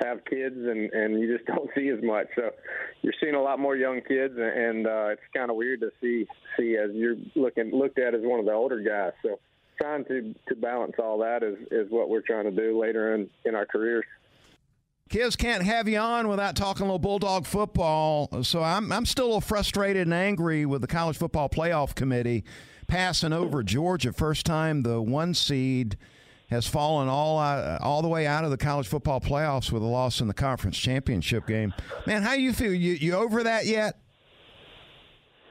have 0.00 0.24
kids 0.24 0.56
and 0.56 0.92
and 0.92 1.20
you 1.20 1.36
just 1.36 1.46
don't 1.54 1.70
see 1.74 1.88
as 1.88 2.02
much. 2.02 2.26
So 2.36 2.50
you're 3.02 3.14
seeing 3.20 3.34
a 3.34 3.42
lot 3.42 3.58
more 3.58 3.76
young 3.76 4.00
kids, 4.00 4.34
and 4.36 4.86
uh, 4.86 5.08
it's 5.08 5.22
kind 5.36 5.50
of 5.50 5.56
weird 5.56 5.80
to 5.80 5.90
see 6.00 6.26
see 6.58 6.76
as 6.76 6.90
you're 6.94 7.16
looking 7.34 7.70
looked 7.72 7.98
at 7.98 8.14
as 8.14 8.20
one 8.22 8.40
of 8.40 8.46
the 8.46 8.52
older 8.52 8.80
guys. 8.80 9.12
So 9.22 9.38
trying 9.80 10.04
to 10.06 10.34
to 10.48 10.56
balance 10.56 10.94
all 10.98 11.18
that 11.18 11.42
is 11.42 11.56
is 11.70 11.90
what 11.90 12.08
we're 12.08 12.22
trying 12.22 12.44
to 12.44 12.50
do 12.50 12.80
later 12.80 13.14
in 13.14 13.30
in 13.44 13.54
our 13.54 13.66
careers. 13.66 14.04
Kiz 15.10 15.36
can't 15.36 15.62
have 15.62 15.86
you 15.86 15.98
on 15.98 16.28
without 16.28 16.56
talking 16.56 16.82
a 16.82 16.86
little 16.86 16.98
Bulldog 16.98 17.46
football. 17.46 18.42
So 18.42 18.62
I'm 18.62 18.90
I'm 18.90 19.06
still 19.06 19.26
a 19.26 19.28
little 19.28 19.40
frustrated 19.40 20.02
and 20.02 20.14
angry 20.14 20.64
with 20.64 20.80
the 20.80 20.86
college 20.86 21.16
football 21.16 21.48
playoff 21.48 21.94
committee 21.94 22.44
passing 22.86 23.32
over 23.32 23.62
Georgia 23.62 24.12
first 24.12 24.44
time 24.44 24.82
the 24.82 25.00
one 25.00 25.34
seed 25.34 25.96
has 26.50 26.66
fallen 26.66 27.08
all 27.08 27.38
all 27.80 28.02
the 28.02 28.08
way 28.08 28.26
out 28.26 28.44
of 28.44 28.50
the 28.50 28.56
college 28.56 28.86
football 28.86 29.20
playoffs 29.20 29.72
with 29.72 29.82
a 29.82 29.86
loss 29.86 30.20
in 30.20 30.28
the 30.28 30.34
conference 30.34 30.78
championship 30.78 31.46
game. 31.46 31.74
Man, 32.06 32.22
how 32.22 32.34
you 32.34 32.52
feel? 32.52 32.72
You 32.72 32.92
you 32.92 33.14
over 33.14 33.42
that 33.42 33.66
yet? 33.66 33.98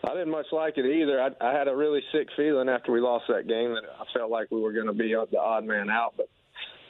I 0.05 0.13
didn't 0.13 0.31
much 0.31 0.47
like 0.51 0.77
it 0.77 0.85
either. 0.85 1.21
I, 1.21 1.29
I 1.39 1.57
had 1.57 1.69
a 1.69 1.75
really 1.75 2.01
sick 2.11 2.27
feeling 2.35 2.67
after 2.67 2.91
we 2.91 2.99
lost 2.99 3.25
that 3.29 3.47
game 3.47 3.73
that 3.73 3.83
I 3.99 4.03
felt 4.13 4.29
like 4.29 4.51
we 4.51 4.59
were 4.59 4.73
going 4.73 4.87
to 4.87 4.93
be 4.93 5.15
the 5.31 5.39
odd 5.39 5.63
man 5.63 5.89
out, 5.89 6.13
but 6.17 6.27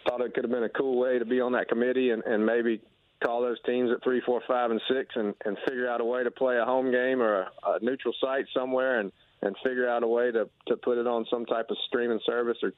thought 0.07 0.22
it 0.22 0.33
could 0.33 0.43
have 0.43 0.51
been 0.51 0.63
a 0.63 0.69
cool 0.69 1.00
way 1.00 1.19
to 1.19 1.25
be 1.25 1.39
on 1.39 1.51
that 1.53 1.69
committee 1.69 2.10
and, 2.10 2.24
and 2.24 2.43
maybe 2.43 2.81
call 3.24 3.41
those 3.41 3.57
teams 3.65 3.91
at 3.91 4.03
three, 4.03 4.22
four, 4.25 4.41
five, 4.48 4.72
and 4.72 4.81
six, 4.89 5.15
and, 5.15 5.33
and 5.45 5.57
figure 5.67 5.88
out 5.88 6.01
a 6.01 6.05
way 6.05 6.24
to 6.24 6.31
play 6.31 6.57
a 6.57 6.65
home 6.65 6.91
game 6.91 7.22
or 7.22 7.41
a, 7.41 7.51
a 7.67 7.79
neutral 7.81 8.13
site 8.19 8.45
somewhere 8.53 9.00
and 9.00 9.12
and 9.43 9.55
figure 9.63 9.88
out 9.88 10.03
a 10.03 10.07
way 10.07 10.31
to 10.31 10.50
to 10.67 10.77
put 10.77 10.97
it 10.97 11.05
on 11.05 11.25
some 11.29 11.45
type 11.45 11.67
of 11.69 11.77
streaming 11.88 12.19
service 12.25 12.57
or 12.63 12.71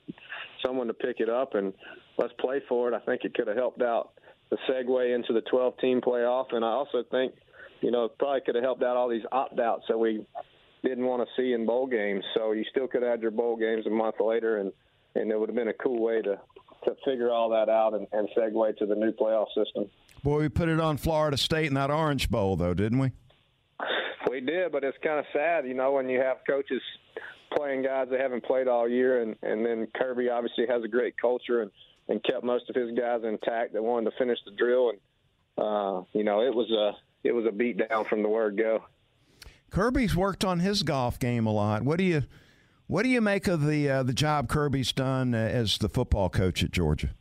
someone 0.66 0.88
to 0.88 0.94
pick 0.94 1.20
it 1.20 1.30
up 1.30 1.54
and 1.56 1.74
let's 2.18 2.34
play 2.40 2.62
for 2.68 2.92
it. 2.92 2.96
I 2.96 3.00
think 3.00 3.24
it 3.24 3.34
could 3.34 3.48
have 3.48 3.58
helped 3.58 3.82
out 3.82 4.12
the 4.50 4.58
segue 4.70 5.16
into 5.16 5.34
the 5.34 5.42
12 5.42 5.78
team 5.80 6.02
playoff, 6.02 6.48
and 6.52 6.66
I 6.66 6.70
also 6.70 7.04
think 7.12 7.34
you 7.82 7.92
know 7.92 8.10
probably 8.20 8.42
could 8.46 8.56
have 8.56 8.64
helped 8.64 8.84
out 8.84 8.98
all 8.98 9.10
these 9.10 9.26
opt 9.32 9.60
outs 9.60 9.84
that 9.88 9.98
we 9.98 10.26
didn't 10.84 11.06
want 11.06 11.28
to 11.28 11.42
see 11.42 11.54
in 11.54 11.66
bowl 11.66 11.88
games. 11.88 12.24
So 12.36 12.52
you 12.52 12.64
still 12.70 12.88
could 12.88 13.04
have 13.04 13.12
had 13.12 13.22
your 13.22 13.32
bowl 13.32 13.56
games 13.58 13.86
a 13.86 13.92
month 13.92 14.16
later, 14.20 14.58
and 14.58 14.72
and 15.16 15.32
it 15.32 15.40
would 15.40 15.50
have 15.50 15.56
been 15.56 15.70
a 15.70 15.74
cool 15.74 16.02
way 16.02 16.22
to 16.22 16.40
to 16.86 16.96
figure 17.06 17.32
all 17.32 17.50
that 17.50 17.70
out 17.70 17.94
and, 17.94 18.08
and 18.12 18.28
segue 18.38 18.78
to 18.78 18.86
the 18.86 18.96
new 18.96 19.12
playoff 19.12 19.48
system. 19.56 19.90
Boy, 20.24 20.42
we 20.42 20.50
put 20.50 20.70
it 20.70 20.80
on 20.80 20.98
Florida 20.98 21.38
State 21.38 21.68
in 21.68 21.74
that 21.76 21.92
Orange 21.92 22.30
Bowl, 22.30 22.56
though, 22.56 22.74
didn't 22.74 23.00
we? 23.00 23.12
We 24.30 24.42
did, 24.42 24.72
but 24.72 24.84
it's 24.84 24.98
kind 25.04 25.20
of 25.20 25.26
sad, 25.34 25.68
you 25.68 25.74
know, 25.74 25.92
when 25.92 26.10
you 26.10 26.20
have 26.20 26.38
coaches 26.48 26.82
playing 27.56 27.84
guys 27.84 28.08
that 28.12 28.20
haven't 28.20 28.44
played 28.44 28.68
all 28.68 28.88
year, 28.88 29.22
and 29.22 29.36
and 29.44 29.66
then 29.66 29.88
Kirby 29.96 30.30
obviously 30.30 30.66
has 30.68 30.84
a 30.84 30.88
great 30.88 31.16
culture 31.18 31.62
and 31.62 31.72
and 32.08 32.24
kept 32.24 32.44
most 32.44 32.70
of 32.70 32.76
his 32.76 32.92
guys 32.98 33.22
intact 33.24 33.74
that 33.74 33.84
wanted 33.84 34.12
to 34.12 34.18
finish 34.18 34.40
the 34.46 34.52
drill, 34.52 34.92
and 34.92 35.00
uh, 35.58 36.04
you 36.14 36.24
know, 36.24 36.42
it 36.42 36.54
was 36.54 36.70
a 36.72 36.92
it 37.28 37.34
was 37.34 37.46
a 37.46 37.52
beat 37.52 37.82
down 37.90 38.06
from 38.06 38.24
the 38.24 38.30
word 38.30 38.58
go. 38.58 38.84
Kirby's 39.72 40.16
worked 40.16 40.46
on 40.46 40.60
his 40.60 40.84
golf 40.84 41.20
game 41.20 41.46
a 41.46 41.52
lot. 41.52 41.84
What 41.84 41.98
do 41.98 42.04
you 42.04 42.24
what 42.88 43.04
do 43.04 43.10
you 43.10 43.22
make 43.22 43.48
of 43.48 43.66
the 43.66 43.90
uh, 43.90 44.04
the 44.04 44.14
job 44.14 44.48
Kirby's 44.48 44.92
done 44.92 45.34
as 45.34 45.78
the 45.78 45.90
football 45.90 46.30
coach 46.30 46.64
at 46.64 46.72
Georgia? 46.72 47.12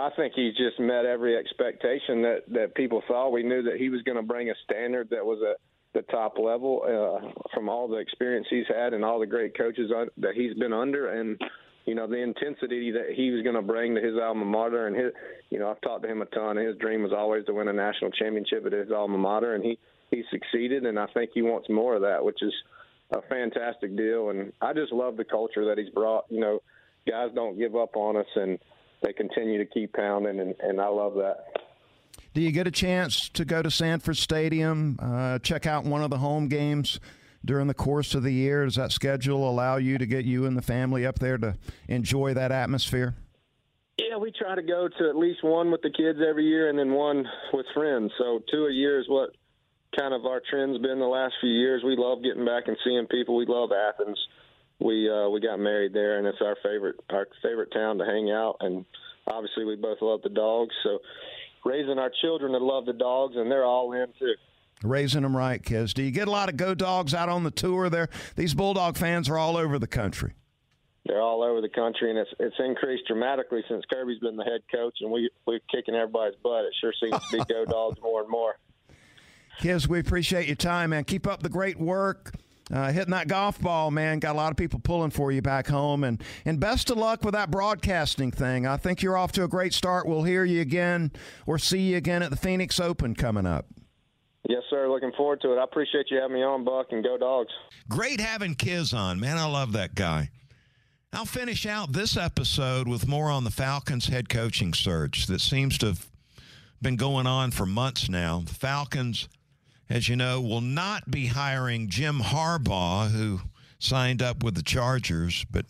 I 0.00 0.10
think 0.16 0.32
he's 0.34 0.56
just 0.56 0.80
met 0.80 1.04
every 1.04 1.36
expectation 1.36 2.22
that 2.22 2.42
that 2.48 2.74
people 2.74 3.02
thought. 3.06 3.30
We 3.30 3.42
knew 3.42 3.62
that 3.64 3.76
he 3.76 3.90
was 3.90 4.02
going 4.02 4.16
to 4.16 4.22
bring 4.22 4.50
a 4.50 4.54
standard 4.64 5.10
that 5.10 5.24
was 5.24 5.38
at 5.48 5.58
the 5.92 6.02
top 6.10 6.38
level 6.38 6.82
uh, 6.84 7.48
from 7.52 7.68
all 7.68 7.88
the 7.88 7.96
experience 7.96 8.46
he's 8.48 8.66
had 8.68 8.94
and 8.94 9.04
all 9.04 9.18
the 9.18 9.26
great 9.26 9.56
coaches 9.56 9.90
that 10.18 10.34
he's 10.34 10.54
been 10.54 10.72
under, 10.72 11.08
and 11.08 11.40
you 11.84 11.94
know 11.94 12.06
the 12.06 12.16
intensity 12.16 12.90
that 12.92 13.10
he 13.14 13.30
was 13.30 13.42
going 13.42 13.56
to 13.56 13.62
bring 13.62 13.94
to 13.94 14.00
his 14.00 14.14
alma 14.16 14.44
mater. 14.44 14.86
And 14.86 14.96
his, 14.96 15.12
you 15.50 15.58
know, 15.58 15.70
I've 15.70 15.80
talked 15.80 16.02
to 16.04 16.10
him 16.10 16.22
a 16.22 16.26
ton. 16.26 16.56
His 16.56 16.76
dream 16.76 17.02
was 17.02 17.12
always 17.12 17.44
to 17.46 17.52
win 17.52 17.68
a 17.68 17.72
national 17.72 18.10
championship 18.12 18.64
at 18.66 18.72
his 18.72 18.90
alma 18.90 19.18
mater, 19.18 19.54
and 19.54 19.64
he 19.64 19.78
he 20.10 20.22
succeeded. 20.30 20.86
And 20.86 20.98
I 20.98 21.06
think 21.12 21.30
he 21.34 21.42
wants 21.42 21.68
more 21.68 21.96
of 21.96 22.02
that, 22.02 22.24
which 22.24 22.42
is 22.42 22.54
a 23.12 23.20
fantastic 23.22 23.96
deal. 23.96 24.30
And 24.30 24.52
I 24.60 24.72
just 24.72 24.92
love 24.92 25.16
the 25.16 25.24
culture 25.24 25.66
that 25.66 25.78
he's 25.78 25.90
brought. 25.90 26.24
You 26.30 26.40
know, 26.40 26.62
guys 27.08 27.30
don't 27.34 27.58
give 27.58 27.76
up 27.76 27.96
on 27.96 28.16
us 28.16 28.26
and 28.36 28.58
they 29.02 29.12
continue 29.12 29.58
to 29.58 29.66
keep 29.66 29.92
pounding, 29.92 30.40
and, 30.40 30.54
and 30.60 30.80
I 30.80 30.88
love 30.88 31.14
that. 31.14 31.46
Do 32.32 32.40
you 32.40 32.52
get 32.52 32.66
a 32.66 32.70
chance 32.70 33.28
to 33.30 33.44
go 33.44 33.62
to 33.62 33.70
Sanford 33.70 34.16
Stadium, 34.16 34.98
uh, 35.02 35.38
check 35.40 35.66
out 35.66 35.84
one 35.84 36.02
of 36.02 36.10
the 36.10 36.18
home 36.18 36.48
games 36.48 37.00
during 37.44 37.66
the 37.66 37.74
course 37.74 38.14
of 38.14 38.22
the 38.22 38.30
year? 38.30 38.64
Does 38.64 38.76
that 38.76 38.92
schedule 38.92 39.48
allow 39.48 39.76
you 39.76 39.98
to 39.98 40.06
get 40.06 40.24
you 40.24 40.46
and 40.46 40.56
the 40.56 40.62
family 40.62 41.04
up 41.04 41.18
there 41.18 41.38
to 41.38 41.56
enjoy 41.88 42.34
that 42.34 42.52
atmosphere? 42.52 43.16
Yeah, 43.98 44.16
we 44.16 44.32
try 44.32 44.54
to 44.54 44.62
go 44.62 44.88
to 44.88 45.08
at 45.08 45.16
least 45.16 45.42
one 45.42 45.70
with 45.70 45.82
the 45.82 45.90
kids 45.90 46.20
every 46.26 46.44
year 46.44 46.70
and 46.70 46.78
then 46.78 46.92
one 46.92 47.26
with 47.52 47.66
friends. 47.74 48.12
So 48.16 48.40
two 48.50 48.66
a 48.66 48.72
year 48.72 49.00
is 49.00 49.08
what 49.08 49.30
kind 49.98 50.14
of 50.14 50.24
our 50.24 50.40
trend's 50.48 50.78
been 50.78 50.98
the 50.98 51.04
last 51.04 51.34
few 51.40 51.50
years. 51.50 51.82
We 51.84 51.96
love 51.96 52.22
getting 52.22 52.44
back 52.44 52.64
and 52.66 52.76
seeing 52.84 53.06
people. 53.06 53.36
We 53.36 53.46
love 53.46 53.70
Athens. 53.72 54.18
We 54.80 55.10
uh, 55.10 55.28
we 55.28 55.40
got 55.40 55.58
married 55.58 55.92
there, 55.92 56.18
and 56.18 56.26
it's 56.26 56.40
our 56.40 56.56
favorite 56.62 56.96
our 57.10 57.26
favorite 57.42 57.72
town 57.72 57.98
to 57.98 58.04
hang 58.04 58.30
out. 58.30 58.56
And 58.60 58.84
obviously, 59.26 59.64
we 59.64 59.76
both 59.76 59.98
love 60.00 60.22
the 60.22 60.30
dogs. 60.30 60.74
So 60.82 60.98
raising 61.64 61.98
our 61.98 62.10
children 62.22 62.52
to 62.52 62.58
love 62.58 62.86
the 62.86 62.92
dogs, 62.92 63.36
and 63.36 63.50
they're 63.50 63.64
all 63.64 63.92
in 63.92 64.06
too. 64.18 64.34
Raising 64.82 65.22
them 65.22 65.36
right, 65.36 65.62
kids. 65.62 65.92
Do 65.92 66.02
you 66.02 66.10
get 66.10 66.26
a 66.26 66.30
lot 66.30 66.48
of 66.48 66.56
go 66.56 66.74
dogs 66.74 67.12
out 67.12 67.28
on 67.28 67.44
the 67.44 67.50
tour? 67.50 67.90
There, 67.90 68.08
these 68.36 68.54
bulldog 68.54 68.96
fans 68.96 69.28
are 69.28 69.36
all 69.36 69.58
over 69.58 69.78
the 69.78 69.86
country. 69.86 70.32
They're 71.04 71.20
all 71.20 71.42
over 71.42 71.60
the 71.60 71.68
country, 71.68 72.10
and 72.10 72.18
it's 72.18 72.30
it's 72.38 72.56
increased 72.58 73.04
dramatically 73.06 73.62
since 73.68 73.84
Kirby's 73.90 74.20
been 74.20 74.36
the 74.36 74.44
head 74.44 74.62
coach, 74.72 74.96
and 75.00 75.10
we 75.10 75.28
we're 75.46 75.60
kicking 75.70 75.94
everybody's 75.94 76.36
butt. 76.42 76.64
It 76.64 76.74
sure 76.80 76.92
seems 76.98 77.20
to 77.30 77.38
be 77.38 77.44
go 77.52 77.66
dogs 77.66 77.98
more 78.00 78.22
and 78.22 78.30
more. 78.30 78.56
Kiz, 79.58 79.86
we 79.86 79.98
appreciate 79.98 80.46
your 80.46 80.56
time, 80.56 80.90
man. 80.90 81.04
Keep 81.04 81.26
up 81.26 81.42
the 81.42 81.50
great 81.50 81.78
work. 81.78 82.32
Uh, 82.72 82.92
hitting 82.92 83.10
that 83.10 83.26
golf 83.26 83.60
ball, 83.60 83.90
man. 83.90 84.20
Got 84.20 84.36
a 84.36 84.38
lot 84.38 84.52
of 84.52 84.56
people 84.56 84.78
pulling 84.78 85.10
for 85.10 85.32
you 85.32 85.42
back 85.42 85.66
home, 85.66 86.04
and 86.04 86.22
and 86.44 86.60
best 86.60 86.90
of 86.90 86.98
luck 86.98 87.24
with 87.24 87.34
that 87.34 87.50
broadcasting 87.50 88.30
thing. 88.30 88.66
I 88.66 88.76
think 88.76 89.02
you're 89.02 89.16
off 89.16 89.32
to 89.32 89.44
a 89.44 89.48
great 89.48 89.74
start. 89.74 90.06
We'll 90.06 90.22
hear 90.22 90.44
you 90.44 90.60
again 90.60 91.10
or 91.46 91.58
see 91.58 91.80
you 91.80 91.96
again 91.96 92.22
at 92.22 92.30
the 92.30 92.36
Phoenix 92.36 92.78
Open 92.78 93.14
coming 93.14 93.46
up. 93.46 93.66
Yes, 94.48 94.62
sir. 94.70 94.88
Looking 94.88 95.12
forward 95.16 95.40
to 95.42 95.52
it. 95.52 95.58
I 95.58 95.64
appreciate 95.64 96.06
you 96.10 96.18
having 96.18 96.36
me 96.36 96.42
on, 96.42 96.64
Buck, 96.64 96.86
and 96.92 97.04
go 97.04 97.18
dogs. 97.18 97.52
Great 97.88 98.20
having 98.20 98.54
Kiz 98.54 98.94
on, 98.94 99.20
man. 99.20 99.36
I 99.36 99.46
love 99.46 99.72
that 99.72 99.94
guy. 99.94 100.30
I'll 101.12 101.24
finish 101.24 101.66
out 101.66 101.92
this 101.92 102.16
episode 102.16 102.86
with 102.86 103.08
more 103.08 103.30
on 103.30 103.42
the 103.42 103.50
Falcons 103.50 104.06
head 104.06 104.28
coaching 104.28 104.72
search 104.72 105.26
that 105.26 105.40
seems 105.40 105.76
to 105.78 105.86
have 105.86 106.06
been 106.80 106.96
going 106.96 107.26
on 107.26 107.50
for 107.50 107.66
months 107.66 108.08
now. 108.08 108.42
The 108.46 108.54
Falcons 108.54 109.28
as 109.90 110.08
you 110.08 110.14
know, 110.14 110.40
will 110.40 110.60
not 110.60 111.10
be 111.10 111.26
hiring 111.26 111.88
Jim 111.88 112.20
Harbaugh, 112.20 113.10
who 113.10 113.40
signed 113.80 114.22
up 114.22 114.44
with 114.44 114.54
the 114.54 114.62
Chargers. 114.62 115.44
But 115.50 115.66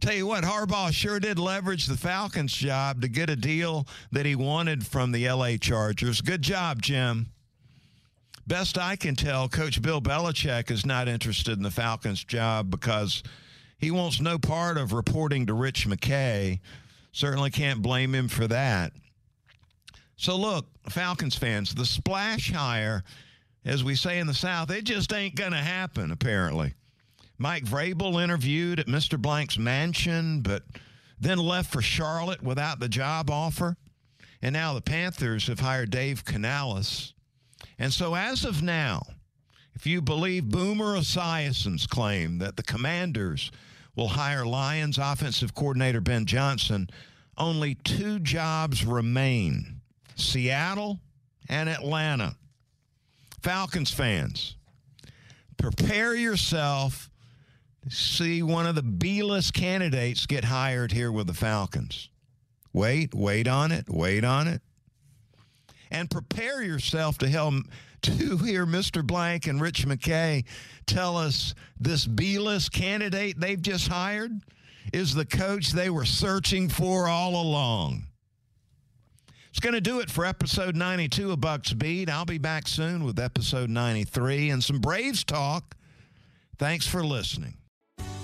tell 0.00 0.14
you 0.14 0.26
what, 0.26 0.44
Harbaugh 0.44 0.92
sure 0.92 1.18
did 1.18 1.38
leverage 1.38 1.86
the 1.86 1.96
Falcons' 1.96 2.52
job 2.52 3.02
to 3.02 3.08
get 3.08 3.28
a 3.28 3.36
deal 3.36 3.86
that 4.12 4.24
he 4.24 4.36
wanted 4.36 4.86
from 4.86 5.10
the 5.10 5.28
LA 5.28 5.56
Chargers. 5.56 6.20
Good 6.20 6.42
job, 6.42 6.80
Jim. 6.80 7.26
Best 8.46 8.78
I 8.78 8.94
can 8.94 9.16
tell, 9.16 9.48
Coach 9.48 9.82
Bill 9.82 10.00
Belichick 10.00 10.70
is 10.70 10.86
not 10.86 11.08
interested 11.08 11.56
in 11.56 11.64
the 11.64 11.70
Falcons' 11.70 12.22
job 12.22 12.70
because 12.70 13.24
he 13.78 13.90
wants 13.90 14.20
no 14.20 14.38
part 14.38 14.78
of 14.78 14.92
reporting 14.92 15.46
to 15.46 15.54
Rich 15.54 15.88
McKay. 15.88 16.60
Certainly 17.10 17.50
can't 17.50 17.82
blame 17.82 18.14
him 18.14 18.28
for 18.28 18.46
that. 18.46 18.92
So, 20.16 20.36
look, 20.36 20.66
Falcons 20.88 21.34
fans, 21.34 21.74
the 21.74 21.84
splash 21.84 22.52
hire 22.52 23.02
as 23.66 23.82
we 23.82 23.96
say 23.96 24.18
in 24.18 24.28
the 24.28 24.34
South, 24.34 24.70
it 24.70 24.84
just 24.84 25.12
ain't 25.12 25.34
going 25.34 25.52
to 25.52 25.58
happen, 25.58 26.12
apparently. 26.12 26.74
Mike 27.36 27.64
Vrabel 27.64 28.22
interviewed 28.22 28.80
at 28.80 28.86
Mr. 28.86 29.20
Blank's 29.20 29.58
mansion, 29.58 30.40
but 30.40 30.62
then 31.20 31.38
left 31.38 31.72
for 31.72 31.82
Charlotte 31.82 32.42
without 32.42 32.78
the 32.78 32.88
job 32.88 33.28
offer. 33.28 33.76
And 34.40 34.52
now 34.52 34.72
the 34.72 34.80
Panthers 34.80 35.48
have 35.48 35.60
hired 35.60 35.90
Dave 35.90 36.24
Canales. 36.24 37.12
And 37.78 37.92
so, 37.92 38.14
as 38.14 38.44
of 38.44 38.62
now, 38.62 39.02
if 39.74 39.86
you 39.86 40.00
believe 40.00 40.48
Boomer 40.48 40.96
Esiason's 40.96 41.86
claim 41.86 42.38
that 42.38 42.56
the 42.56 42.62
Commanders 42.62 43.50
will 43.96 44.08
hire 44.08 44.46
Lions 44.46 44.98
offensive 44.98 45.54
coordinator 45.54 46.00
Ben 46.00 46.24
Johnson, 46.24 46.88
only 47.36 47.74
two 47.74 48.18
jobs 48.20 48.84
remain 48.84 49.80
Seattle 50.14 51.00
and 51.48 51.68
Atlanta. 51.68 52.36
Falcons 53.42 53.90
fans, 53.90 54.56
prepare 55.56 56.14
yourself 56.14 57.10
to 57.82 57.90
see 57.94 58.42
one 58.42 58.66
of 58.66 58.74
the 58.74 58.82
B 58.82 59.22
list 59.22 59.54
candidates 59.54 60.26
get 60.26 60.44
hired 60.44 60.92
here 60.92 61.12
with 61.12 61.26
the 61.26 61.34
Falcons. 61.34 62.10
Wait, 62.72 63.14
wait 63.14 63.48
on 63.48 63.72
it, 63.72 63.88
wait 63.88 64.24
on 64.24 64.48
it. 64.48 64.60
And 65.90 66.10
prepare 66.10 66.62
yourself 66.62 67.18
to 67.18 67.28
help 67.28 67.54
to 68.02 68.36
hear 68.38 68.66
Mr. 68.66 69.06
Blank 69.06 69.46
and 69.46 69.60
Rich 69.60 69.86
McKay 69.86 70.44
tell 70.86 71.16
us 71.16 71.54
this 71.80 72.06
B 72.06 72.38
list 72.38 72.72
candidate 72.72 73.38
they've 73.38 73.60
just 73.60 73.88
hired 73.88 74.32
is 74.92 75.14
the 75.14 75.24
coach 75.24 75.72
they 75.72 75.90
were 75.90 76.04
searching 76.04 76.68
for 76.68 77.08
all 77.08 77.40
along. 77.40 78.05
It's 79.56 79.64
going 79.64 79.72
to 79.72 79.80
do 79.80 80.00
it 80.00 80.10
for 80.10 80.26
episode 80.26 80.76
92 80.76 81.32
of 81.32 81.40
Bucks 81.40 81.72
Beat. 81.72 82.10
I'll 82.10 82.26
be 82.26 82.36
back 82.36 82.68
soon 82.68 83.04
with 83.04 83.18
episode 83.18 83.70
93 83.70 84.50
and 84.50 84.62
some 84.62 84.80
Braves 84.80 85.24
talk. 85.24 85.74
Thanks 86.58 86.86
for 86.86 87.02
listening. 87.02 87.54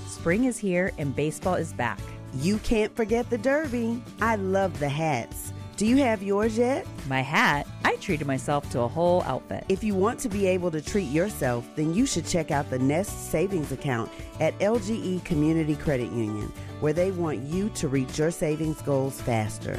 Spring 0.06 0.44
is 0.44 0.58
here 0.58 0.92
and 0.98 1.16
baseball 1.16 1.54
is 1.54 1.72
back. 1.72 2.00
You 2.34 2.58
can't 2.58 2.94
forget 2.94 3.30
the 3.30 3.38
Derby. 3.38 4.02
I 4.20 4.36
love 4.36 4.78
the 4.78 4.90
hats. 4.90 5.54
Do 5.78 5.86
you 5.86 5.96
have 5.96 6.22
yours 6.22 6.58
yet? 6.58 6.86
My 7.08 7.22
hat? 7.22 7.66
I 7.82 7.96
treated 7.96 8.26
myself 8.26 8.68
to 8.72 8.80
a 8.80 8.88
whole 8.88 9.22
outfit. 9.22 9.64
If 9.70 9.82
you 9.82 9.94
want 9.94 10.20
to 10.20 10.28
be 10.28 10.46
able 10.46 10.70
to 10.70 10.82
treat 10.82 11.08
yourself, 11.08 11.66
then 11.76 11.94
you 11.94 12.04
should 12.04 12.26
check 12.26 12.50
out 12.50 12.68
the 12.68 12.78
Nest 12.78 13.30
Savings 13.30 13.72
Account 13.72 14.10
at 14.38 14.58
LGE 14.58 15.24
Community 15.24 15.76
Credit 15.76 16.12
Union, 16.12 16.52
where 16.80 16.92
they 16.92 17.10
want 17.10 17.38
you 17.38 17.70
to 17.70 17.88
reach 17.88 18.18
your 18.18 18.30
savings 18.30 18.82
goals 18.82 19.18
faster. 19.22 19.78